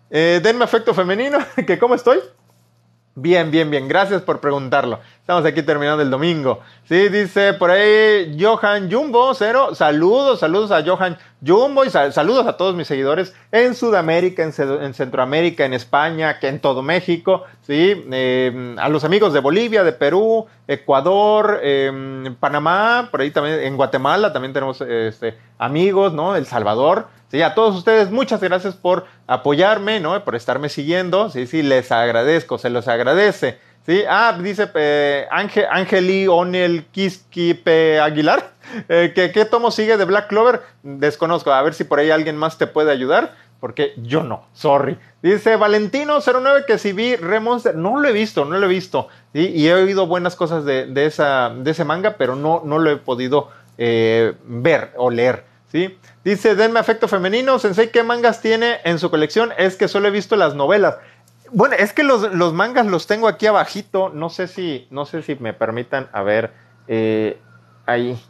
eh, 0.08 0.40
denme 0.42 0.64
afecto 0.64 0.94
femenino, 0.94 1.36
que 1.66 1.78
cómo 1.78 1.96
estoy. 1.96 2.20
Bien, 3.14 3.50
bien, 3.50 3.70
bien. 3.70 3.88
Gracias 3.88 4.22
por 4.22 4.40
preguntarlo. 4.40 5.00
Estamos 5.28 5.44
aquí 5.44 5.60
terminando 5.60 6.02
el 6.02 6.08
domingo. 6.08 6.60
Sí, 6.84 7.10
dice 7.10 7.52
por 7.52 7.70
ahí 7.70 8.34
Johan 8.40 8.90
Jumbo, 8.90 9.34
cero. 9.34 9.74
Saludos, 9.74 10.40
saludos 10.40 10.70
a 10.70 10.82
Johan 10.82 11.18
Jumbo 11.46 11.84
y 11.84 11.90
saludos 11.90 12.46
a 12.46 12.56
todos 12.56 12.74
mis 12.74 12.86
seguidores 12.86 13.34
en 13.52 13.74
Sudamérica, 13.74 14.42
en, 14.42 14.94
Centroamérica, 14.94 15.66
en 15.66 15.74
España, 15.74 16.38
que 16.38 16.48
en 16.48 16.60
todo 16.60 16.80
México. 16.80 17.44
Sí, 17.60 18.06
eh, 18.10 18.74
a 18.78 18.88
los 18.88 19.04
amigos 19.04 19.34
de 19.34 19.40
Bolivia, 19.40 19.84
de 19.84 19.92
Perú, 19.92 20.46
Ecuador, 20.66 21.60
eh, 21.62 22.34
Panamá, 22.40 23.08
por 23.10 23.20
ahí 23.20 23.30
también, 23.30 23.60
en 23.60 23.76
Guatemala 23.76 24.32
también 24.32 24.54
tenemos 24.54 24.80
este, 24.80 25.36
amigos, 25.58 26.14
¿no? 26.14 26.36
El 26.36 26.46
Salvador. 26.46 27.08
Sí, 27.30 27.42
a 27.42 27.54
todos 27.54 27.76
ustedes, 27.76 28.10
muchas 28.10 28.40
gracias 28.40 28.76
por 28.76 29.04
apoyarme, 29.26 30.00
¿no? 30.00 30.24
Por 30.24 30.36
estarme 30.36 30.70
siguiendo. 30.70 31.28
Sí, 31.28 31.46
sí, 31.46 31.62
les 31.62 31.92
agradezco, 31.92 32.56
se 32.56 32.70
los 32.70 32.88
agradece. 32.88 33.58
Ah, 34.08 34.38
dice 34.38 34.68
eh, 34.74 35.26
Ángel, 35.30 35.66
Angeli 35.70 36.28
Onel 36.28 36.86
Quisquipe 36.86 38.00
Aguilar. 38.00 38.56
Eh, 38.90 39.14
¿qué, 39.14 39.44
tomo 39.46 39.70
sigue 39.70 39.96
de 39.96 40.04
Black 40.04 40.28
Clover? 40.28 40.60
Desconozco. 40.82 41.50
A 41.50 41.62
ver 41.62 41.72
si 41.72 41.84
por 41.84 42.00
ahí 42.00 42.10
alguien 42.10 42.36
más 42.36 42.58
te 42.58 42.66
puede 42.66 42.92
ayudar. 42.92 43.34
Porque 43.60 43.94
yo 43.96 44.22
no, 44.22 44.44
sorry. 44.52 44.98
Dice 45.22 45.56
Valentino09 45.56 46.66
que 46.66 46.76
si 46.76 46.92
vi 46.92 47.16
Remonster, 47.16 47.74
no 47.74 47.98
lo 47.98 48.06
he 48.06 48.12
visto, 48.12 48.44
no 48.44 48.58
lo 48.58 48.66
he 48.66 48.68
visto. 48.68 49.08
Y 49.32 49.66
he 49.66 49.72
oído 49.72 50.06
buenas 50.06 50.36
cosas 50.36 50.66
de, 50.66 50.92
ese 51.06 51.84
manga, 51.86 52.16
pero 52.18 52.36
no, 52.36 52.60
no 52.62 52.78
lo 52.78 52.90
he 52.90 52.98
podido 52.98 53.48
eh, 53.78 54.34
ver 54.44 54.92
o 54.96 55.10
leer. 55.10 55.44
Dice, 56.24 56.54
denme 56.54 56.80
afecto 56.80 57.08
femenino, 57.08 57.58
Sensei, 57.58 57.90
¿qué 57.90 58.02
mangas 58.02 58.40
tiene 58.40 58.78
en 58.84 58.98
su 58.98 59.10
colección? 59.10 59.52
Es 59.58 59.76
que 59.76 59.86
solo 59.86 60.08
he 60.08 60.10
visto 60.10 60.34
las 60.36 60.54
novelas. 60.54 60.96
Bueno, 61.52 61.74
es 61.78 61.92
que 61.92 62.02
los, 62.02 62.32
los 62.34 62.52
mangas 62.52 62.86
los 62.86 63.06
tengo 63.06 63.28
aquí 63.28 63.46
abajito, 63.46 64.10
no 64.10 64.28
sé 64.30 64.48
si, 64.48 64.86
no 64.90 65.06
sé 65.06 65.22
si 65.22 65.36
me 65.36 65.52
permitan, 65.52 66.08
a 66.12 66.22
ver, 66.22 66.52
eh, 66.86 67.38
ahí, 67.86 68.20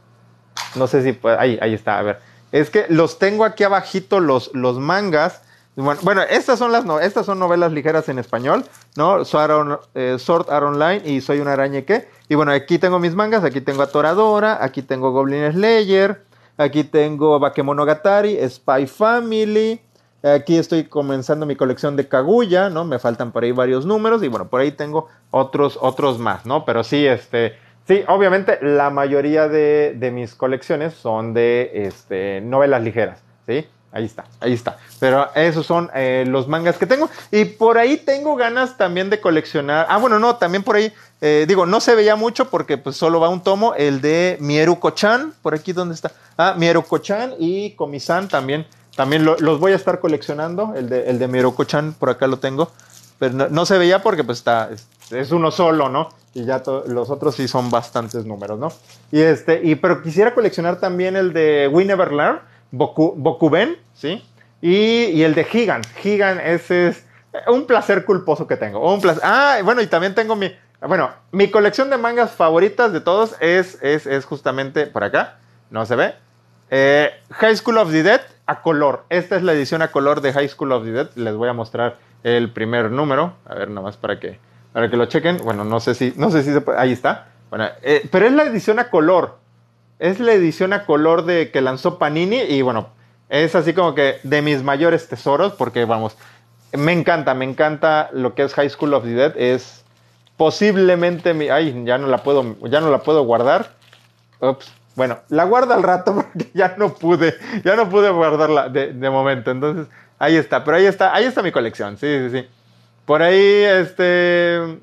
no 0.74 0.87
sé 0.87 1.02
si 1.02 1.12
puede, 1.12 1.37
ahí, 1.38 1.59
ahí 1.61 1.74
está, 1.74 1.98
a 1.98 2.02
ver. 2.02 2.20
Es 2.52 2.70
que 2.70 2.87
los 2.88 3.18
tengo 3.18 3.44
aquí 3.44 3.64
abajito 3.64 4.20
los, 4.20 4.50
los 4.54 4.78
mangas. 4.78 5.42
Bueno, 5.76 6.22
estas 6.22 6.59
son 6.59 6.72
las 6.72 6.85
no, 6.85 6.98
estas 6.98 7.24
son 7.24 7.38
novelas 7.38 7.70
ligeras 7.70 8.09
en 8.09 8.18
español, 8.18 8.64
¿no? 8.96 9.24
Sword, 9.24 9.78
eh, 9.94 10.16
Art 10.28 10.64
Online 10.64 11.02
y 11.04 11.20
Soy 11.20 11.38
una 11.38 11.52
araña 11.52 11.83
que. 11.83 12.09
Y 12.28 12.35
bueno, 12.35 12.50
aquí 12.50 12.78
tengo 12.78 12.98
mis 12.98 13.14
mangas, 13.14 13.44
aquí 13.44 13.61
tengo 13.61 13.83
Atoradora, 13.83 14.59
aquí 14.61 14.83
tengo 14.83 15.12
Goblin 15.12 15.52
Slayer, 15.52 16.24
aquí 16.57 16.83
tengo 16.83 17.38
Bakemonogatari, 17.38 18.38
Spy 18.48 18.88
Family, 18.88 19.81
aquí 20.22 20.57
estoy 20.57 20.85
comenzando 20.85 21.46
mi 21.46 21.57
colección 21.57 21.96
de 21.96 22.09
Kaguya, 22.09 22.70
¿no? 22.70 22.85
Me 22.85 22.98
faltan 22.98 23.33
por 23.33 23.44
ahí 23.44 23.52
varios 23.52 23.87
números 23.87 24.22
y 24.22 24.28
bueno, 24.28 24.48
por 24.48 24.61
ahí 24.61 24.72
tengo 24.72 25.09
otros, 25.31 25.78
otros 25.81 26.18
más, 26.18 26.46
¿no? 26.46 26.64
Pero 26.64 26.85
sí, 26.85 27.07
este, 27.07 27.57
sí, 27.87 28.02
obviamente 28.09 28.59
la 28.62 28.90
mayoría 28.90 29.48
de, 29.48 29.94
de 29.96 30.11
mis 30.11 30.35
colecciones 30.35 30.94
son 30.94 31.35
de 31.35 31.70
este, 31.74 32.40
novelas 32.40 32.83
ligeras, 32.83 33.22
¿sí? 33.46 33.66
Ahí 33.90 34.04
está, 34.04 34.26
ahí 34.40 34.52
está. 34.52 34.76
Pero 35.00 35.31
esos 35.35 35.64
son 35.64 35.90
eh, 35.94 36.24
los 36.28 36.46
mangas 36.46 36.76
que 36.76 36.87
tengo. 36.87 37.09
Y 37.31 37.46
por 37.46 37.78
ahí 37.78 37.96
tengo 37.96 38.37
ganas 38.37 38.76
también 38.76 39.09
de 39.09 39.18
coleccionar. 39.20 39.87
Ah, 39.88 39.96
bueno, 39.96 40.18
no, 40.18 40.37
también 40.37 40.62
por 40.62 40.76
ahí. 40.76 40.92
Eh, 41.22 41.46
digo, 41.48 41.64
no 41.64 41.81
se 41.81 41.94
veía 41.94 42.14
mucho 42.14 42.50
porque 42.50 42.76
pues 42.76 42.96
solo 42.96 43.18
va 43.18 43.31
un 43.31 43.42
tomo. 43.42 43.74
El 43.74 44.02
de 44.02 44.37
Mieruko-chan. 44.40 45.33
Por 45.40 45.54
aquí, 45.54 45.72
¿dónde 45.72 45.94
está? 45.94 46.12
Ah, 46.37 46.54
Mieruko-chan 46.57 47.35
y 47.38 47.70
Komi-san 47.76 48.28
también. 48.28 48.66
También 48.98 49.24
los 49.24 49.61
voy 49.61 49.70
a 49.70 49.76
estar 49.76 50.00
coleccionando. 50.00 50.74
El 50.74 50.88
de, 50.88 51.08
el 51.08 51.20
de 51.20 51.28
Mieruko-chan, 51.28 51.92
por 51.92 52.11
acá 52.11 52.26
lo 52.26 52.40
tengo. 52.40 52.72
Pero 53.20 53.48
no, 53.48 53.64
se 53.64 53.78
veía 53.78 54.02
porque 54.02 54.24
pues 54.24 54.38
está. 54.38 54.70
Es, 55.12 55.30
uno 55.30 55.52
solo, 55.52 55.88
¿no? 55.88 56.08
Y 56.34 56.44
ya 56.44 56.61
los 56.84 57.08
otros 57.08 57.37
sí 57.37 57.46
son 57.46 57.70
bastantes 57.70 58.24
números, 58.24 58.58
¿no? 58.58 58.72
Y 59.12 59.20
este, 59.20 59.61
y 59.62 59.76
pero 59.76 60.02
quisiera 60.02 60.34
coleccionar 60.34 60.80
también 60.80 61.14
el 61.14 61.32
de 61.32 61.70
We 61.72 61.84
Learn 61.84 62.40
Boku, 62.72 63.14
Bokuben, 63.16 63.76
¿sí? 63.94 64.20
Y, 64.61 65.22
el 65.22 65.37
de 65.37 65.44
Gigan. 65.44 65.82
Gigan, 66.02 66.40
ese 66.40 66.88
es 66.88 67.04
un 67.46 67.66
placer 67.66 68.04
culposo 68.04 68.48
que 68.48 68.56
tengo. 68.56 68.92
Un 68.92 69.00
placer. 69.00 69.22
Ah, 69.24 69.58
bueno, 69.62 69.80
y 69.80 69.87
también 69.87 70.16
tengo 70.16 70.34
mi. 70.34 70.52
Bueno, 70.80 71.11
mi 71.30 71.52
colección 71.52 71.88
de 71.88 71.98
mangas 71.98 72.32
favoritas 72.32 72.92
de 72.92 73.00
todos 73.00 73.37
es, 73.38 73.78
es, 73.80 74.24
justamente 74.24 74.87
por 74.87 75.04
acá. 75.04 75.38
No 75.70 75.87
se 75.87 75.94
ve. 75.94 76.14
Eh, 76.70 77.11
High 77.31 77.57
School 77.57 77.78
of 77.78 77.90
the 77.90 78.02
Dead 78.02 78.20
a 78.46 78.62
color. 78.62 79.04
Esta 79.09 79.37
es 79.37 79.42
la 79.42 79.52
edición 79.52 79.83
a 79.83 79.88
color 79.88 80.20
de 80.20 80.33
High 80.33 80.48
School 80.48 80.72
of 80.72 80.85
the 80.85 80.92
Dead. 80.92 81.11
Les 81.14 81.35
voy 81.35 81.48
a 81.48 81.52
mostrar 81.52 81.98
el 82.22 82.50
primer 82.52 82.90
número. 82.90 83.35
A 83.46 83.54
ver, 83.54 83.68
nada 83.70 83.83
más 83.83 83.96
para 83.96 84.18
que, 84.18 84.38
para 84.72 84.90
que 84.90 84.96
lo 84.96 85.07
chequen. 85.07 85.38
Bueno, 85.38 85.64
no 85.64 85.81
sé 85.81 85.94
si, 85.94 86.12
no 86.16 86.31
sé 86.31 86.42
si 86.42 86.52
se 86.52 86.61
puede. 86.61 86.78
Ahí 86.78 86.92
está. 86.92 87.28
Bueno, 87.50 87.68
eh, 87.83 88.07
pero 88.11 88.26
es 88.26 88.33
la 88.33 88.44
edición 88.44 88.78
a 88.78 88.90
color. 88.90 89.38
Es 89.98 90.20
la 90.20 90.33
edición 90.33 90.72
a 90.72 90.85
color 90.85 91.24
de 91.24 91.50
que 91.50 91.61
lanzó 91.61 91.98
Panini 91.98 92.37
y 92.37 92.62
bueno, 92.62 92.90
es 93.28 93.54
así 93.54 93.74
como 93.74 93.94
que 93.94 94.20
de 94.22 94.42
mis 94.42 94.62
mayores 94.62 95.09
tesoros 95.09 95.54
porque 95.54 95.85
vamos, 95.85 96.16
me 96.72 96.92
encanta, 96.92 97.35
me 97.35 97.44
encanta 97.44 98.09
lo 98.12 98.35
que 98.35 98.44
es 98.44 98.54
High 98.54 98.70
School 98.70 98.94
of 98.94 99.02
the 99.02 99.11
Dead, 99.11 99.37
es 99.37 99.85
posiblemente 100.37 101.35
mi, 101.35 101.48
ay, 101.48 101.83
ya 101.85 101.98
no 101.98 102.07
la 102.07 102.22
puedo, 102.22 102.57
ya 102.68 102.81
no 102.81 102.90
la 102.90 102.98
puedo 102.98 103.24
guardar. 103.24 103.72
Ups. 104.40 104.72
Bueno, 104.98 105.20
la 105.28 105.44
guardo 105.44 105.74
al 105.74 105.84
rato 105.84 106.12
porque 106.16 106.50
ya 106.54 106.74
no 106.76 106.92
pude, 106.92 107.38
ya 107.64 107.76
no 107.76 107.88
pude 107.88 108.11
guardarla 108.11 108.68
de, 108.68 109.11
momento. 109.11 109.52
Entonces, 109.52 109.87
ahí 110.18 110.34
está, 110.34 110.64
pero 110.64 110.76
ahí 110.76 110.87
está, 110.87 111.14
ahí 111.14 111.24
está 111.24 111.40
mi 111.40 111.52
colección, 111.52 111.96
sí, 111.96 112.06
sí, 112.18 112.30
sí. 112.30 112.48
Por 113.06 113.22
ahí, 113.22 113.62
este, 113.62 114.80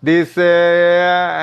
Dice, 0.00 1.00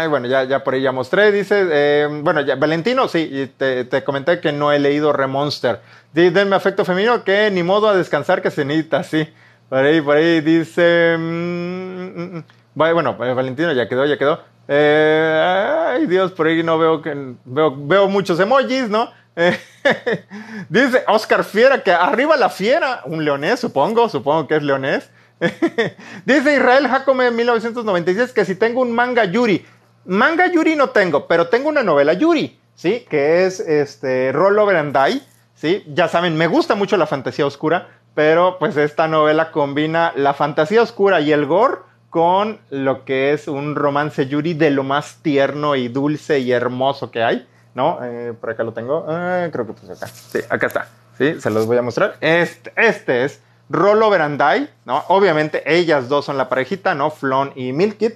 bueno, 0.08 0.28
ya, 0.28 0.44
ya 0.44 0.64
por 0.64 0.76
ahí 0.76 0.84
ya 0.84 0.92
mostré, 0.92 1.32
dice, 1.32 1.68
eh, 1.72 2.08
bueno, 2.22 2.42
Valentino, 2.58 3.08
sí, 3.08 3.52
te, 3.58 3.86
te, 3.86 4.04
comenté 4.04 4.40
que 4.40 4.52
no 4.52 4.72
he 4.72 4.78
leído 4.78 5.12
Remonster. 5.12 5.82
Denme 6.14 6.56
afecto 6.56 6.86
femenino, 6.86 7.24
que 7.24 7.50
ni 7.52 7.64
modo 7.64 7.90
a 7.90 7.96
descansar 7.96 8.42
que 8.42 8.52
se 8.52 8.64
necesita, 8.64 9.04
sí. 9.04 9.28
Por 9.68 9.80
ahí, 9.80 10.00
por 10.00 10.16
ahí 10.16 10.42
dice, 10.42 11.16
mm, 11.18 11.22
mm, 11.22 12.38
mm, 12.38 12.44
bueno, 12.76 13.18
eh, 13.24 13.34
Valentino 13.34 13.72
ya 13.74 13.88
quedó, 13.88 14.06
ya 14.06 14.18
quedó. 14.18 14.42
Eh, 14.68 15.90
ay 15.90 16.06
Dios, 16.08 16.32
por 16.32 16.48
ahí 16.48 16.64
no 16.64 16.78
veo 16.78 17.02
que, 17.02 17.36
veo, 17.46 18.08
muchos 18.08 18.40
emojis, 18.40 18.90
¿no? 18.90 19.10
dice 20.70 21.04
Oscar 21.08 21.44
Fiera, 21.44 21.82
que 21.84 21.92
arriba 21.92 22.38
la 22.38 22.50
fiera, 22.50 23.02
un 23.06 23.24
leonés, 23.24 23.60
supongo, 23.60 24.10
supongo 24.10 24.48
que 24.48 24.56
es 24.56 24.64
leonés. 24.64 25.10
Dice 26.26 26.56
Israel 26.56 26.88
Jacome 26.88 27.28
en 27.28 27.36
1996 27.36 28.32
que 28.32 28.46
si 28.46 28.56
tengo 28.56 28.82
un 28.82 28.92
manga 28.92 29.26
Yuri. 29.26 29.66
Manga 30.06 30.48
Yuri 30.48 30.76
no 30.76 30.90
tengo, 30.90 31.28
pero 31.28 31.48
tengo 31.48 31.70
una 31.70 31.84
novela 31.84 32.14
Yuri, 32.14 32.60
¿sí? 32.76 33.06
Que 33.10 33.46
es 33.46 33.60
este 33.60 34.36
Over 34.36 34.76
and 34.76 34.96
Die, 34.96 35.22
¿sí? 35.56 35.84
Ya 35.88 36.08
saben, 36.08 36.38
me 36.38 36.48
gusta 36.48 36.76
mucho 36.76 36.98
la 36.98 37.08
fantasía 37.08 37.46
oscura, 37.46 37.88
pero 38.14 38.58
pues 38.60 38.78
esta 38.78 39.08
novela 39.08 39.52
combina 39.52 40.14
la 40.16 40.34
fantasía 40.34 40.82
oscura 40.82 41.22
y 41.22 41.32
el 41.32 41.46
gore 41.46 41.80
con 42.12 42.60
lo 42.70 43.06
que 43.06 43.32
es 43.32 43.48
un 43.48 43.76
romance 43.76 44.28
Yuri 44.28 44.54
de 44.54 44.70
lo 44.70 44.84
más 44.84 45.20
tierno 45.24 45.78
y 45.78 45.88
dulce 45.88 46.40
y 46.40 46.52
hermoso 46.52 47.10
que 47.10 47.24
hay, 47.24 47.48
¿no? 47.74 48.00
Eh, 48.04 48.34
por 48.40 48.50
acá 48.50 48.64
lo 48.64 48.74
tengo, 48.74 49.08
eh, 49.10 49.50
creo 49.52 49.66
que 49.66 49.74
pues 49.74 49.90
acá, 49.90 50.08
sí, 50.08 50.40
acá 50.50 50.68
está, 50.68 50.88
¿sí? 51.18 51.40
Se 51.40 51.50
los 51.50 51.66
voy 51.66 51.78
a 51.78 51.82
mostrar. 51.82 52.18
Este, 52.20 52.74
este 52.76 53.24
es 53.24 53.42
Rolo 53.70 54.10
Verandai, 54.10 54.70
¿no? 54.84 55.06
Obviamente 55.08 55.64
ellas 55.66 56.10
dos 56.10 56.26
son 56.26 56.38
la 56.38 56.50
parejita, 56.50 56.94
¿no? 56.96 57.12
Flon 57.12 57.54
y 57.56 57.72
Milkit. 57.72 58.16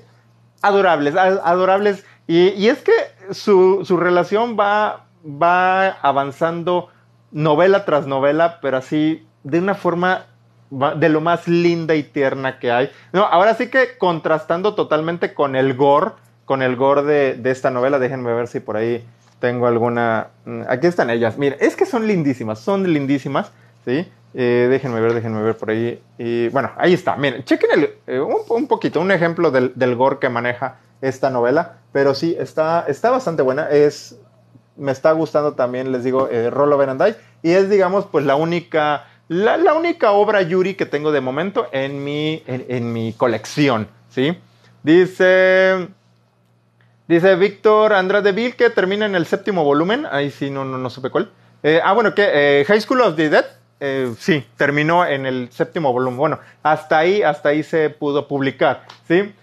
Adorables, 0.62 1.16
adorables. 1.16 2.04
Y, 2.28 2.68
es 2.68 2.80
que 2.80 2.92
su, 3.32 3.86
relación 3.98 4.58
va, 4.60 5.06
va 5.24 5.88
avanzando 6.02 6.90
novela 7.32 7.86
tras 7.86 8.08
novela, 8.08 8.60
pero 8.62 8.78
así 8.78 9.26
de 9.44 9.60
una 9.60 9.76
forma 9.76 10.26
de 10.70 11.10
lo 11.10 11.22
más 11.22 11.48
linda 11.48 11.96
y 11.96 12.04
tierna 12.04 12.60
que 12.60 12.72
hay. 12.72 12.92
No, 13.14 13.24
ahora 13.26 13.54
sí 13.56 13.70
que 13.70 13.98
contrastando 13.98 14.76
totalmente 14.76 15.34
con 15.34 15.56
el 15.56 15.76
gore, 15.76 16.12
con 16.46 16.62
el 16.62 16.76
gore 16.76 17.04
de, 17.04 17.34
de, 17.36 17.52
esta 17.52 17.72
novela. 17.72 18.00
Déjenme 18.00 18.34
ver 18.34 18.48
si 18.48 18.60
por 18.60 18.78
ahí 18.78 19.06
tengo 19.40 19.68
alguna. 19.68 20.28
Mm, 20.46 20.64
aquí 20.68 20.88
están 20.88 21.10
ellas. 21.10 21.38
Miren, 21.38 21.58
es 21.62 21.76
que 21.76 21.86
son 21.86 22.08
lindísimas, 22.08 22.60
son 22.60 22.92
lindísimas, 22.92 23.52
¿sí? 23.86 24.08
Eh, 24.34 24.68
déjenme 24.70 25.00
ver, 25.00 25.14
déjenme 25.14 25.42
ver 25.42 25.56
por 25.56 25.70
ahí. 25.70 26.02
Bueno, 26.52 26.72
ahí 26.78 26.94
está. 26.94 27.16
Miren, 27.16 27.44
chequen 27.46 27.90
eh, 28.08 28.20
un, 28.20 28.68
poquito, 28.68 29.00
un 29.00 29.12
ejemplo 29.12 29.50
del, 29.50 29.72
del, 29.76 29.96
gore 29.96 30.20
que 30.20 30.28
maneja 30.28 30.78
esta 31.02 31.30
novela. 31.30 31.78
Pero 31.94 32.14
sí, 32.14 32.36
está, 32.38 32.86
está 32.88 33.12
bastante 33.12 33.44
buena. 33.44 33.70
Es, 33.70 34.20
me 34.76 34.92
está 34.92 35.12
gustando 35.14 35.54
también, 35.54 35.92
les 35.92 36.04
digo, 36.04 36.28
eh, 36.30 36.50
Rollo. 36.50 36.78
Y 37.42 37.52
es, 37.52 37.70
digamos, 37.70 38.06
pues 38.06 38.26
la 38.26 38.36
única, 38.36 39.06
la, 39.28 39.58
la, 39.58 39.74
única 39.74 40.12
obra 40.12 40.42
Yuri 40.42 40.76
que 40.76 40.86
tengo 40.86 41.12
de 41.12 41.22
momento 41.22 41.68
en 41.72 42.04
mi, 42.04 42.44
en, 42.48 42.94
mi 42.94 43.14
colección. 43.14 43.88
¿sí? 44.10 44.38
Dice... 44.84 45.88
Dice 47.08 47.36
Víctor 47.36 47.94
Andrade 47.94 48.32
Vil 48.32 48.56
que 48.56 48.72
termina 48.72 49.06
en 49.06 49.14
el 49.14 49.28
séptimo 49.28 49.64
volumen. 49.64 50.08
Ahí 50.10 50.32
sí, 50.32 50.50
no, 50.50 50.66
no, 50.66 50.80
no 50.80 50.90
supe 50.90 51.12
cuál. 51.12 51.30
ah, 51.84 51.94
bueno, 51.94 52.16
que 52.16 52.66
High 52.68 52.82
School 52.82 53.02
of 53.02 53.16
the 53.16 53.30
Dead 53.30 53.46
eh, 53.80 54.14
sí, 54.18 54.46
terminó 54.58 55.06
en 55.06 55.26
el 55.26 55.52
séptimo 55.52 55.92
volumen. 55.92 56.18
Bueno, 56.18 56.40
hasta 56.64 56.98
ahí, 56.98 57.22
hasta 57.22 57.50
ahí 57.50 57.64
se 57.64 57.90
pudo 57.90 58.28
publicar, 58.28 58.84
¿sí? 59.08 59.34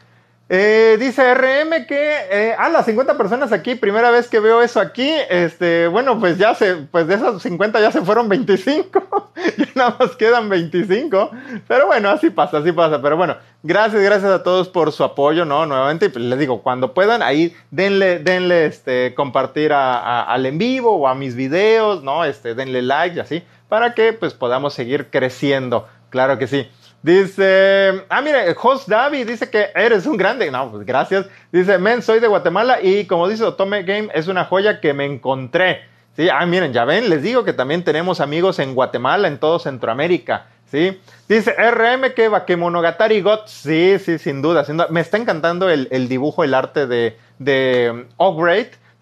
Eh, 0.54 0.98
dice 1.00 1.32
RM 1.32 1.86
que, 1.86 2.54
ah, 2.58 2.68
las 2.68 2.84
50 2.84 3.16
personas 3.16 3.52
aquí, 3.52 3.74
primera 3.74 4.10
vez 4.10 4.28
que 4.28 4.38
veo 4.38 4.60
eso 4.60 4.80
aquí, 4.80 5.10
este, 5.30 5.88
bueno, 5.88 6.20
pues 6.20 6.36
ya 6.36 6.54
se, 6.54 6.74
pues 6.74 7.06
de 7.06 7.14
esas 7.14 7.40
50 7.40 7.80
ya 7.80 7.90
se 7.90 8.02
fueron 8.02 8.28
25, 8.28 9.32
ya 9.56 9.66
nada 9.74 9.96
más 9.98 10.14
quedan 10.14 10.50
25, 10.50 11.30
pero 11.66 11.86
bueno, 11.86 12.10
así 12.10 12.28
pasa, 12.28 12.58
así 12.58 12.70
pasa, 12.70 13.00
pero 13.00 13.16
bueno, 13.16 13.38
gracias, 13.62 14.02
gracias 14.02 14.30
a 14.30 14.42
todos 14.42 14.68
por 14.68 14.92
su 14.92 15.04
apoyo, 15.04 15.46
¿no? 15.46 15.64
Nuevamente, 15.64 16.10
pues, 16.10 16.22
les 16.22 16.38
digo, 16.38 16.62
cuando 16.62 16.92
puedan, 16.92 17.22
ahí 17.22 17.56
denle, 17.70 18.18
denle, 18.18 18.66
este, 18.66 19.14
compartir 19.14 19.72
al 19.72 20.44
en 20.44 20.58
vivo 20.58 20.94
o 20.98 21.08
a 21.08 21.14
mis 21.14 21.34
videos, 21.34 22.02
¿no? 22.02 22.26
Este, 22.26 22.54
denle 22.54 22.82
like 22.82 23.16
y 23.16 23.20
así, 23.20 23.42
para 23.70 23.94
que 23.94 24.12
pues 24.12 24.34
podamos 24.34 24.74
seguir 24.74 25.08
creciendo. 25.08 25.88
Claro 26.10 26.36
que 26.36 26.46
sí. 26.46 26.68
Dice, 27.02 28.04
ah, 28.08 28.20
mire, 28.20 28.54
Host 28.60 28.88
David 28.88 29.26
dice 29.26 29.50
que 29.50 29.70
eres 29.74 30.06
un 30.06 30.16
grande. 30.16 30.50
No, 30.50 30.70
pues 30.70 30.86
gracias. 30.86 31.26
Dice, 31.50 31.78
men, 31.78 32.00
soy 32.02 32.20
de 32.20 32.28
Guatemala 32.28 32.80
y 32.80 33.06
como 33.06 33.28
dice 33.28 33.44
Otome 33.44 33.82
Game, 33.82 34.08
es 34.14 34.28
una 34.28 34.44
joya 34.44 34.80
que 34.80 34.94
me 34.94 35.04
encontré. 35.04 35.82
Sí, 36.14 36.28
ah, 36.28 36.44
miren, 36.46 36.72
ya 36.72 36.84
ven, 36.84 37.08
les 37.08 37.22
digo 37.22 37.42
que 37.42 37.52
también 37.52 37.82
tenemos 37.84 38.20
amigos 38.20 38.58
en 38.58 38.74
Guatemala, 38.74 39.28
en 39.28 39.38
todo 39.38 39.58
Centroamérica. 39.58 40.46
¿sí? 40.70 41.00
Dice 41.28 41.52
RM 41.52 42.14
que 42.14 42.28
Bakemonogatari 42.28 43.20
Got. 43.20 43.46
Sí, 43.46 43.98
sí, 43.98 44.18
sin 44.18 44.40
duda. 44.40 44.64
Me 44.90 45.00
está 45.00 45.18
encantando 45.18 45.68
el, 45.70 46.08
dibujo, 46.08 46.44
el 46.44 46.54
arte 46.54 46.86
de, 46.86 47.16
de 47.38 47.90
um, 47.92 48.04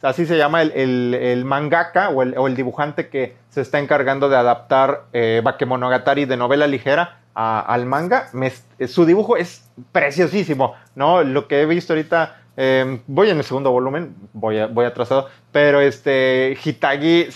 así 0.03 0.27
se 0.27 0.37
llama 0.37 0.63
el, 0.63 1.43
mangaka 1.45 2.11
o 2.11 2.23
el, 2.23 2.57
dibujante 2.57 3.09
que 3.09 3.37
se 3.51 3.61
está 3.61 3.79
encargando 3.79 4.29
de 4.29 4.37
adaptar 4.37 5.05
eh, 5.13 5.41
Bakemonogatari 5.45 6.25
de 6.25 6.37
novela 6.37 6.67
ligera 6.67 7.21
al 7.35 7.87
manga. 7.87 8.29
su 8.87 9.07
dibujo 9.07 9.37
es 9.37 9.71
preciosísimo, 9.93 10.75
¿no? 10.95 11.23
Lo 11.23 11.49
que 11.49 11.63
he 11.63 11.67
visto 11.67 11.93
ahorita, 11.93 12.37
em, 12.57 13.01
voy 13.07 13.31
en 13.31 13.39
el 13.39 13.45
segundo 13.45 13.71
volumen, 13.71 14.15
voy, 14.33 14.59
voy 14.67 14.85
atrasado, 14.85 15.29
pero 15.53 15.81
este 15.81 16.59
Hitagi 16.63 17.29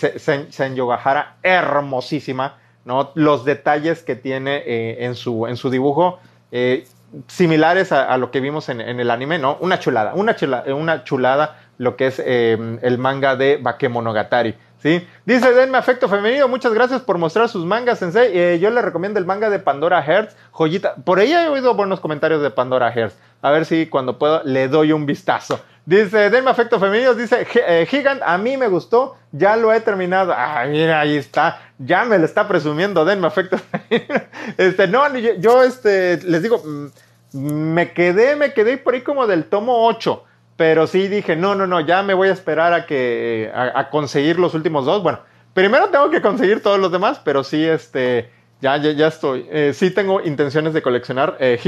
Senyogahara, 0.50 1.37
hermosísima, 1.42 2.59
¿no? 2.85 3.12
Los 3.14 3.44
detalles 3.44 4.03
que 4.03 4.16
tiene 4.16 4.62
eh, 4.66 5.05
en, 5.05 5.14
su, 5.14 5.46
en 5.46 5.57
su 5.57 5.70
dibujo. 5.70 6.18
Eh, 6.53 6.87
similares 7.29 7.92
a, 7.92 8.16
lo 8.18 8.31
que 8.31 8.40
vimos 8.40 8.68
en, 8.68 8.81
el 8.81 9.11
anime, 9.11 9.38
¿no? 9.38 9.57
Una 9.61 9.79
chulada, 9.79 10.14
una 10.14 10.35
chulada, 10.37 10.74
una 10.74 11.05
chulada 11.05 11.63
lo 11.78 11.96
que 11.96 12.08
es 12.08 12.22
em, 12.24 12.78
el 12.82 12.98
manga 12.98 13.37
de 13.37 13.58
Bakemonogatari. 13.60 14.54
¿sí? 14.78 15.06
Dice, 15.24 15.52
denme 15.52 15.78
afecto 15.78 16.08
femenino, 16.08 16.46
muchas 16.48 16.72
gracias 16.74 17.00
por 17.02 17.18
mostrar 17.18 17.48
sus 17.48 17.64
mangas, 17.64 17.98
Sensei. 17.98 18.30
Eh, 18.37 18.58
yo 18.60 18.70
le 18.70 18.82
recomiendo 18.82 19.18
el 19.18 19.26
manga 19.26 19.50
de 19.50 19.58
Pandora 19.58 20.02
Hearts, 20.02 20.37
joyita. 20.50 20.94
Por 20.96 21.18
ahí 21.18 21.32
he 21.32 21.48
oído 21.48 21.74
buenos 21.74 22.00
comentarios 22.00 22.42
de 22.42 22.50
Pandora 22.50 22.92
Hearts. 22.92 23.16
A 23.42 23.50
ver 23.50 23.64
si 23.64 23.87
cuando 23.87 24.18
puedo 24.18 24.42
le 24.44 24.68
doy 24.68 24.92
un 24.92 25.06
vistazo. 25.06 25.60
Dice, 25.87 26.30
denme 26.30 26.50
afecto 26.50 26.80
femenino, 26.80 27.12
dice, 27.12 27.46
eh, 27.66 27.87
Gigant, 27.87 28.22
a 28.24 28.38
mí 28.38 28.56
me 28.56 28.68
gustó, 28.68 29.16
ya 29.32 29.54
lo 29.54 29.70
he 29.70 29.80
terminado. 29.80 30.32
Ah, 30.34 30.64
mira, 30.66 31.00
ahí 31.00 31.16
está, 31.16 31.60
ya 31.78 32.06
me 32.06 32.18
lo 32.18 32.24
está 32.24 32.48
presumiendo, 32.48 33.04
denme 33.04 33.26
afecto 33.26 33.58
femenino. 33.88 34.22
Este, 34.56 34.88
no, 34.88 35.14
yo, 35.14 35.62
este, 35.62 36.22
les 36.22 36.42
digo, 36.42 36.62
mm, 36.64 36.87
me 37.34 37.92
quedé, 37.92 38.34
me 38.34 38.54
quedé 38.54 38.78
por 38.78 38.94
ahí 38.94 39.02
como 39.02 39.26
del 39.26 39.44
tomo 39.44 39.87
8. 39.87 40.24
Pero 40.56 40.86
sí 40.86 41.08
dije, 41.08 41.34
no, 41.34 41.54
no, 41.54 41.66
no, 41.66 41.80
ya 41.80 42.02
me 42.02 42.14
voy 42.14 42.28
a 42.28 42.32
esperar 42.32 42.72
a 42.72 42.86
que 42.86 43.50
a, 43.54 43.90
conseguir 43.90 44.38
los 44.38 44.54
últimos 44.54 44.84
dos. 44.84 45.02
Bueno, 45.02 45.20
primero 45.52 45.88
tengo 45.88 46.10
que 46.10 46.22
conseguir 46.22 46.62
todos 46.62 46.78
los 46.78 46.92
demás, 46.92 47.20
pero 47.24 47.42
sí, 47.42 47.64
este, 47.64 48.30
ya, 48.60 48.76
ya, 48.76 49.08
estoy. 49.08 49.46
Eh, 49.50 49.72
sí 49.74 49.90
tengo 49.90 50.20
intenciones 50.20 50.72
de 50.72 50.82
coleccionar 50.82 51.36
eh. 51.40 51.58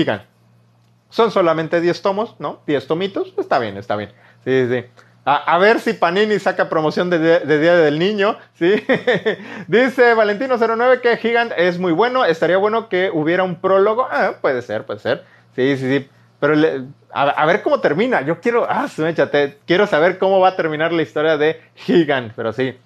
Son 1.08 1.30
solamente 1.30 1.80
10 1.80 2.02
tomos, 2.02 2.36
¿no? 2.38 2.60
10 2.66 2.86
tomitos. 2.86 3.34
Está 3.38 3.58
bien, 3.58 3.76
está 3.76 3.96
bien. 3.96 4.12
Sí, 4.44 4.66
sí. 4.68 4.84
A, 5.28 5.58
ver 5.58 5.80
si 5.80 5.92
Panini 5.92 6.38
saca 6.38 6.68
promoción 6.68 7.10
de, 7.10 7.40
Día 7.40 7.74
del 7.74 7.98
Niño, 7.98 8.38
¿sí? 8.54 8.74
Dice 9.66 10.14
Valentino09 10.14 11.00
que 11.00 11.16
Gigant 11.16 11.52
es 11.56 11.80
muy 11.80 11.90
bueno. 11.90 12.24
Estaría 12.24 12.58
bueno 12.58 12.88
que 12.88 13.10
hubiera 13.12 13.42
un 13.42 13.56
prólogo. 13.56 14.06
Ah, 14.08 14.34
puede 14.40 14.62
ser, 14.62 14.86
puede 14.86 15.00
ser. 15.00 15.24
Sí, 15.56 15.76
sí, 15.76 15.98
sí. 15.98 16.08
Pero 16.40 16.54
a, 17.12 17.46
ver 17.46 17.62
cómo 17.62 17.80
termina. 17.80 18.20
Yo 18.22 18.40
quiero, 18.40 18.66
ah, 18.68 18.86
quiero 19.66 19.86
saber 19.86 20.18
cómo 20.18 20.40
va 20.40 20.48
a 20.48 20.56
terminar 20.56 20.92
la 20.92 21.02
historia 21.02 21.36
de 21.36 21.60
Higan, 21.86 22.32
pero 22.36 22.52
sí. 22.52 22.76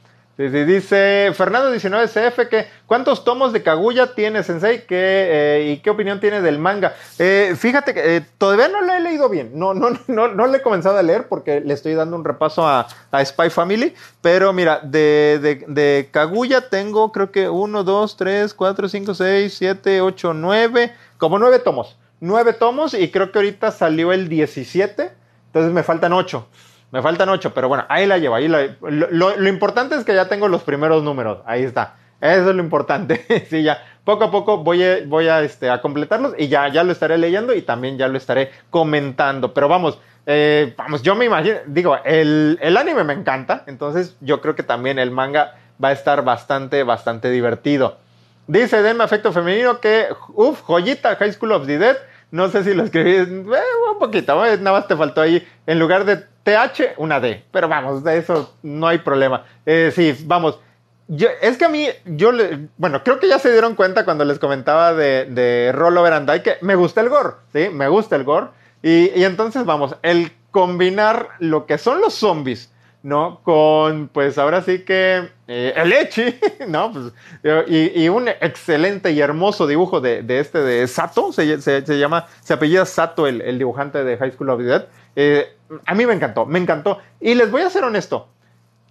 Dice 0.49 1.33
Fernando 1.35 1.75
19CF 1.75 2.49
que 2.49 2.67
¿cuántos 2.87 3.25
tomos 3.25 3.53
de 3.53 3.63
Kaguya 3.63 4.15
tiene 4.15 4.43
Sensei? 4.43 4.87
¿Qué, 4.87 5.69
¿Y 5.71 5.83
qué 5.83 5.91
opinión 5.91 6.19
tiene 6.19 6.41
del 6.41 6.59
manga? 6.59 6.95
Eh, 7.19 7.55
fíjate 7.59 7.93
que 7.93 8.17
eh, 8.17 8.27
todavía 8.39 8.69
no 8.69 8.81
lo 8.81 8.95
he 8.95 9.01
leído 9.01 9.29
bien. 9.29 9.51
No, 9.53 9.75
no, 9.75 9.91
no, 10.07 10.29
no 10.29 10.47
le 10.47 10.59
he 10.59 10.63
comenzado 10.63 10.97
a 10.97 11.03
leer 11.03 11.29
porque 11.29 11.61
le 11.61 11.75
estoy 11.75 11.93
dando 11.93 12.17
un 12.17 12.25
repaso 12.25 12.67
a, 12.67 12.87
Spy 13.23 13.51
Family. 13.51 13.93
Pero 14.23 14.55
mira, 14.55 14.81
de, 14.83 15.41
de, 15.43 15.65
de, 15.69 16.09
Kaguya 16.11 16.71
tengo 16.71 17.13
creo 17.13 17.31
que 17.31 17.51
1, 17.51 17.85
2, 17.85 18.17
3, 18.17 18.55
4, 18.55 18.89
5, 18.89 19.15
6, 19.15 19.55
7, 19.55 20.01
8, 20.01 20.33
9, 20.33 20.93
como 21.19 21.39
9 21.39 21.59
tomos 21.59 21.99
nueve 22.21 22.53
tomos 22.53 22.95
y 22.95 23.11
creo 23.11 23.33
que 23.33 23.39
ahorita 23.39 23.73
salió 23.73 24.13
el 24.13 24.29
17, 24.29 25.11
entonces 25.47 25.73
me 25.73 25.83
faltan 25.83 26.13
ocho. 26.13 26.47
Me 26.93 27.03
faltan 27.03 27.29
ocho, 27.29 27.55
pero 27.55 27.69
bueno, 27.69 27.85
ahí 27.89 28.07
la 28.07 28.19
llevo. 28.19 28.35
Ahí 28.35 28.49
lo, 28.49 29.49
importante 29.49 29.95
es 29.95 30.05
que 30.05 30.15
ya 30.15 30.29
tengo 30.29 30.49
los 30.49 30.63
primeros 30.63 31.03
números. 31.03 31.39
Ahí 31.47 31.63
está. 31.63 31.97
Eso 32.21 32.51
es 32.51 32.57
lo 32.57 32.63
importante. 32.63 33.47
sí, 33.51 33.63
ya. 33.63 33.83
Poco 34.05 34.25
a 34.25 34.31
poco 34.31 34.59
voy 34.59 34.83
a, 34.83 34.99
voy 35.07 35.29
a, 35.29 35.41
este, 35.43 35.71
a 35.71 35.81
completarlos 35.81 36.35
y 36.37 36.49
ya, 36.49 36.69
ya 36.69 36.83
lo 36.83 36.91
estaré 36.91 37.17
leyendo 37.17 37.55
y 37.55 37.63
también 37.63 37.97
ya 37.97 38.09
lo 38.09 38.19
estaré 38.19 38.51
comentando. 38.71 39.55
Pero 39.55 39.69
vamos, 39.69 39.99
eh, 40.27 40.75
vamos, 40.77 41.03
yo 41.03 41.15
me 41.15 41.27
imagino, 41.27 41.59
digo, 41.67 41.97
el, 42.05 42.59
el 42.61 42.77
anime 42.77 43.05
me 43.05 43.13
encanta, 43.13 43.63
entonces 43.67 44.17
yo 44.21 44.41
creo 44.41 44.57
que 44.57 44.63
también 44.63 44.99
el 44.99 45.11
manga 45.11 45.55
va 45.83 45.89
a 45.89 45.93
estar 45.93 46.25
bastante, 46.25 46.83
bastante 46.83 47.31
divertido. 47.31 47.99
Dice 48.51 48.83
Denme 48.83 49.05
Afecto 49.05 49.33
Femenino 49.33 49.81
que, 49.81 50.09
uff, 50.35 50.63
joyita, 50.63 51.15
High 51.15 51.33
School 51.35 51.53
of 51.53 51.67
the 51.67 51.79
Dead. 51.79 51.97
No 52.33 52.49
sé 52.49 52.65
si 52.65 52.75
lo 52.75 52.83
escribí 52.83 53.13
eh, 53.13 53.23
un 53.23 53.99
poquito, 54.01 54.45
eh, 54.45 54.59
nada 54.59 54.79
más 54.79 54.89
te 54.89 54.97
faltó 54.97 55.21
ahí, 55.21 55.47
en 55.67 55.79
lugar 55.79 56.05
de 56.05 56.17
TH, 56.17 56.95
una 56.97 57.21
D. 57.21 57.45
Pero 57.53 57.69
vamos, 57.69 58.03
de 58.03 58.19
eso 58.19 58.57
no 58.65 58.89
hay 58.89 58.99
problema. 58.99 59.45
Eh, 59.65 59.93
sí, 59.95 60.17
vamos. 60.25 60.59
Yo, 61.07 61.29
es 61.41 61.59
que 61.59 61.65
a 61.65 61.69
mí, 61.69 61.87
yo, 62.05 62.33
le, 62.33 62.67
bueno, 62.77 63.05
creo 63.05 63.21
que 63.21 63.29
ya 63.29 63.39
se 63.39 63.53
dieron 63.53 63.77
cuenta 63.77 64.05
cuando 64.05 64.25
les 64.25 64.41
comentaba 64.41 64.95
de, 64.95 65.27
de 65.27 65.71
Rollover 65.73 66.13
and 66.13 66.29
Die 66.29 66.43
que 66.43 66.57
me 66.61 66.75
gusta 66.75 67.03
el 67.03 67.09
gore, 67.09 67.35
¿sí? 67.53 67.69
Me 67.73 67.87
gusta 67.87 68.17
el 68.17 68.25
gore. 68.25 68.49
Y, 68.83 69.11
y 69.17 69.25
entonces, 69.25 69.65
vamos, 69.65 69.95
el 70.03 70.33
combinar 70.51 71.29
lo 71.39 71.67
que 71.67 71.79
son 71.79 72.01
los 72.01 72.15
zombies 72.15 72.73
¿no? 73.03 73.41
Con, 73.43 74.09
pues 74.09 74.37
ahora 74.39 74.63
sí 74.63 74.85
que 74.85 75.31
eh, 75.49 75.73
el 75.77 75.93
Echi, 75.93 76.39
¿no? 76.69 76.93
Pues, 76.93 77.13
y, 77.69 78.09
un 78.09 78.29
excelente 78.29 79.11
y 79.13 79.21
hermoso 79.21 79.67
dibujo 79.67 80.01
de, 80.01 80.25
este 80.29 80.59
de 80.59 80.87
Sato, 80.87 81.33
se, 81.33 81.61
se, 81.61 81.99
llama, 81.99 82.27
se 82.43 82.55
apellida 82.55 82.85
Sato, 82.85 83.27
el, 83.27 83.59
dibujante 83.59 84.05
de 84.05 84.17
High 84.17 84.33
School 84.33 84.51
of 84.51 84.61
the 84.61 84.65
Dead. 84.67 84.87
Eh, 85.17 85.57
a 85.87 85.95
mí 85.95 86.07
me 86.07 86.15
encantó, 86.15 86.47
me 86.47 86.59
encantó. 86.59 86.99
Y 87.21 87.35
les 87.35 87.51
voy 87.51 87.63
a 87.63 87.71
ser 87.71 87.85
honesto, 87.85 88.29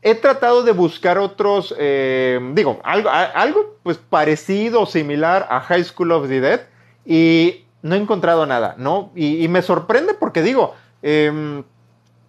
he 0.01 0.15
tratado 0.15 0.63
de 0.63 0.71
buscar 0.71 1.17
otros, 1.17 1.75
eh, 1.77 2.39
digo, 2.53 2.79
algo, 2.83 3.09
algo 3.09 3.77
pues 3.83 3.97
parecido 3.97 4.85
similar 4.85 5.47
a 5.49 5.59
High 5.59 5.83
School 5.83 6.11
of 6.13 6.27
the 6.27 6.41
Dead 6.41 6.61
y 7.05 7.65
no 7.81 7.95
he 7.95 7.97
encontrado 7.97 8.45
nada, 8.45 8.75
¿no? 8.77 9.11
Y, 9.15 9.43
y 9.43 9.47
me 9.47 9.61
sorprende 9.61 10.13
porque 10.13 10.41
digo, 10.41 10.73
eh, 11.01 11.63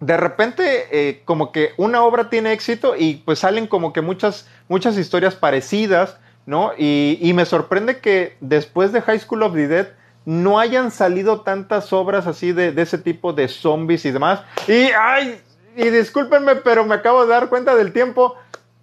de 0.01 0.17
repente 0.17 0.87
eh, 0.91 1.21
como 1.25 1.51
que 1.51 1.73
una 1.77 2.03
obra 2.03 2.29
tiene 2.29 2.51
éxito 2.51 2.95
y 2.97 3.21
pues 3.23 3.39
salen 3.39 3.67
como 3.67 3.93
que 3.93 4.01
muchas, 4.01 4.47
muchas 4.67 4.97
historias 4.97 5.35
parecidas, 5.35 6.17
¿no? 6.47 6.71
Y, 6.75 7.31
me 7.35 7.45
sorprende 7.45 7.99
que 7.99 8.35
después 8.41 8.91
de 8.91 9.01
High 9.01 9.19
School 9.19 9.43
of 9.43 9.53
the 9.53 9.67
Dead 9.67 9.87
no 10.25 10.59
hayan 10.59 10.89
salido 10.89 11.41
tantas 11.41 11.93
obras 11.93 12.25
así 12.25 12.51
de, 12.51 12.73
ese 12.81 12.97
tipo 12.97 13.31
de 13.31 13.47
zombies 13.47 14.03
y 14.05 14.11
demás. 14.11 14.41
Y, 14.67 14.89
ay, 14.99 15.39
y 15.75 15.89
discúlpenme, 15.89 16.55
pero 16.57 16.83
me 16.83 16.95
acabo 16.95 17.21
de 17.21 17.29
dar 17.29 17.47
cuenta 17.47 17.75
del 17.75 17.93
tiempo. 17.93 18.35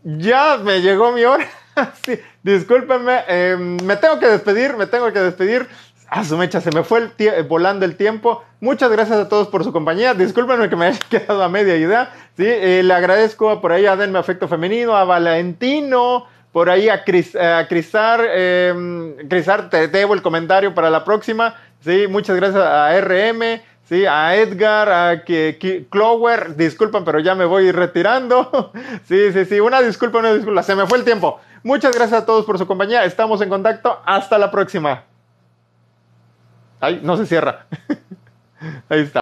Ya 0.04 0.56
me 0.58 0.80
llegó 0.80 1.10
mi 1.10 1.24
hora. 1.24 1.48
sí, 2.06 2.18
discúlpenme, 2.44 3.24
em, 3.26 3.76
me 3.84 3.96
tengo 3.96 4.20
que 4.20 4.26
despedir, 4.28 4.76
me 4.76 4.86
tengo 4.86 5.12
que 5.12 5.18
despedir. 5.18 5.68
Ah, 6.10 6.24
su 6.24 6.38
mecha, 6.38 6.62
se 6.62 6.70
me 6.70 6.84
fue 6.84 7.10
el 7.18 7.42
volando 7.44 7.84
el 7.84 7.96
tiempo. 7.96 8.42
Muchas 8.60 8.90
gracias 8.90 9.18
a 9.18 9.28
todos 9.28 9.48
por 9.48 9.62
su 9.62 9.72
compañía. 9.72 10.14
Discúlpenme 10.14 10.70
que 10.70 10.76
me 10.76 10.86
haya 10.86 10.98
quedado 11.10 11.42
a 11.42 11.48
media 11.50 11.76
idea. 11.76 12.12
¿sí? 12.36 12.44
Eh, 12.46 12.82
le 12.82 12.94
agradezco 12.94 13.60
por 13.60 13.72
ahí 13.72 13.84
a 13.84 13.94
Denme 13.94 14.18
Afecto 14.18 14.48
Femenino, 14.48 14.96
a 14.96 15.04
Valentino, 15.04 16.26
por 16.50 16.70
ahí 16.70 16.88
a, 16.88 17.04
Cris, 17.04 17.36
a 17.36 17.66
Crisar. 17.68 18.22
Eh, 18.26 19.16
Crisar, 19.28 19.68
te 19.68 19.88
debo 19.88 20.14
el 20.14 20.22
comentario 20.22 20.74
para 20.74 20.88
la 20.88 21.04
próxima. 21.04 21.56
¿sí? 21.80 22.06
Muchas 22.08 22.36
gracias 22.36 22.64
a 22.64 22.98
RM. 22.98 23.60
Sí, 23.84 24.04
a 24.04 24.36
Edgar, 24.36 24.88
a 24.90 25.24
Clover, 25.88 26.56
disculpen, 26.56 27.04
pero 27.04 27.20
ya 27.20 27.34
me 27.34 27.46
voy 27.46 27.70
retirando. 27.72 28.70
Sí, 29.08 29.32
sí, 29.32 29.46
sí, 29.46 29.60
una 29.60 29.80
disculpa, 29.80 30.18
una 30.18 30.34
disculpa, 30.34 30.62
se 30.62 30.74
me 30.74 30.86
fue 30.86 30.98
el 30.98 31.04
tiempo. 31.04 31.40
Muchas 31.62 31.94
gracias 31.94 32.22
a 32.22 32.26
todos 32.26 32.44
por 32.44 32.58
su 32.58 32.66
compañía, 32.66 33.04
estamos 33.06 33.40
en 33.40 33.48
contacto, 33.48 33.98
hasta 34.04 34.36
la 34.36 34.50
próxima. 34.50 35.07
Ay, 36.80 37.00
no 37.02 37.16
se 37.16 37.26
cierra. 37.26 37.66
Ahí 38.88 39.00
está. 39.00 39.16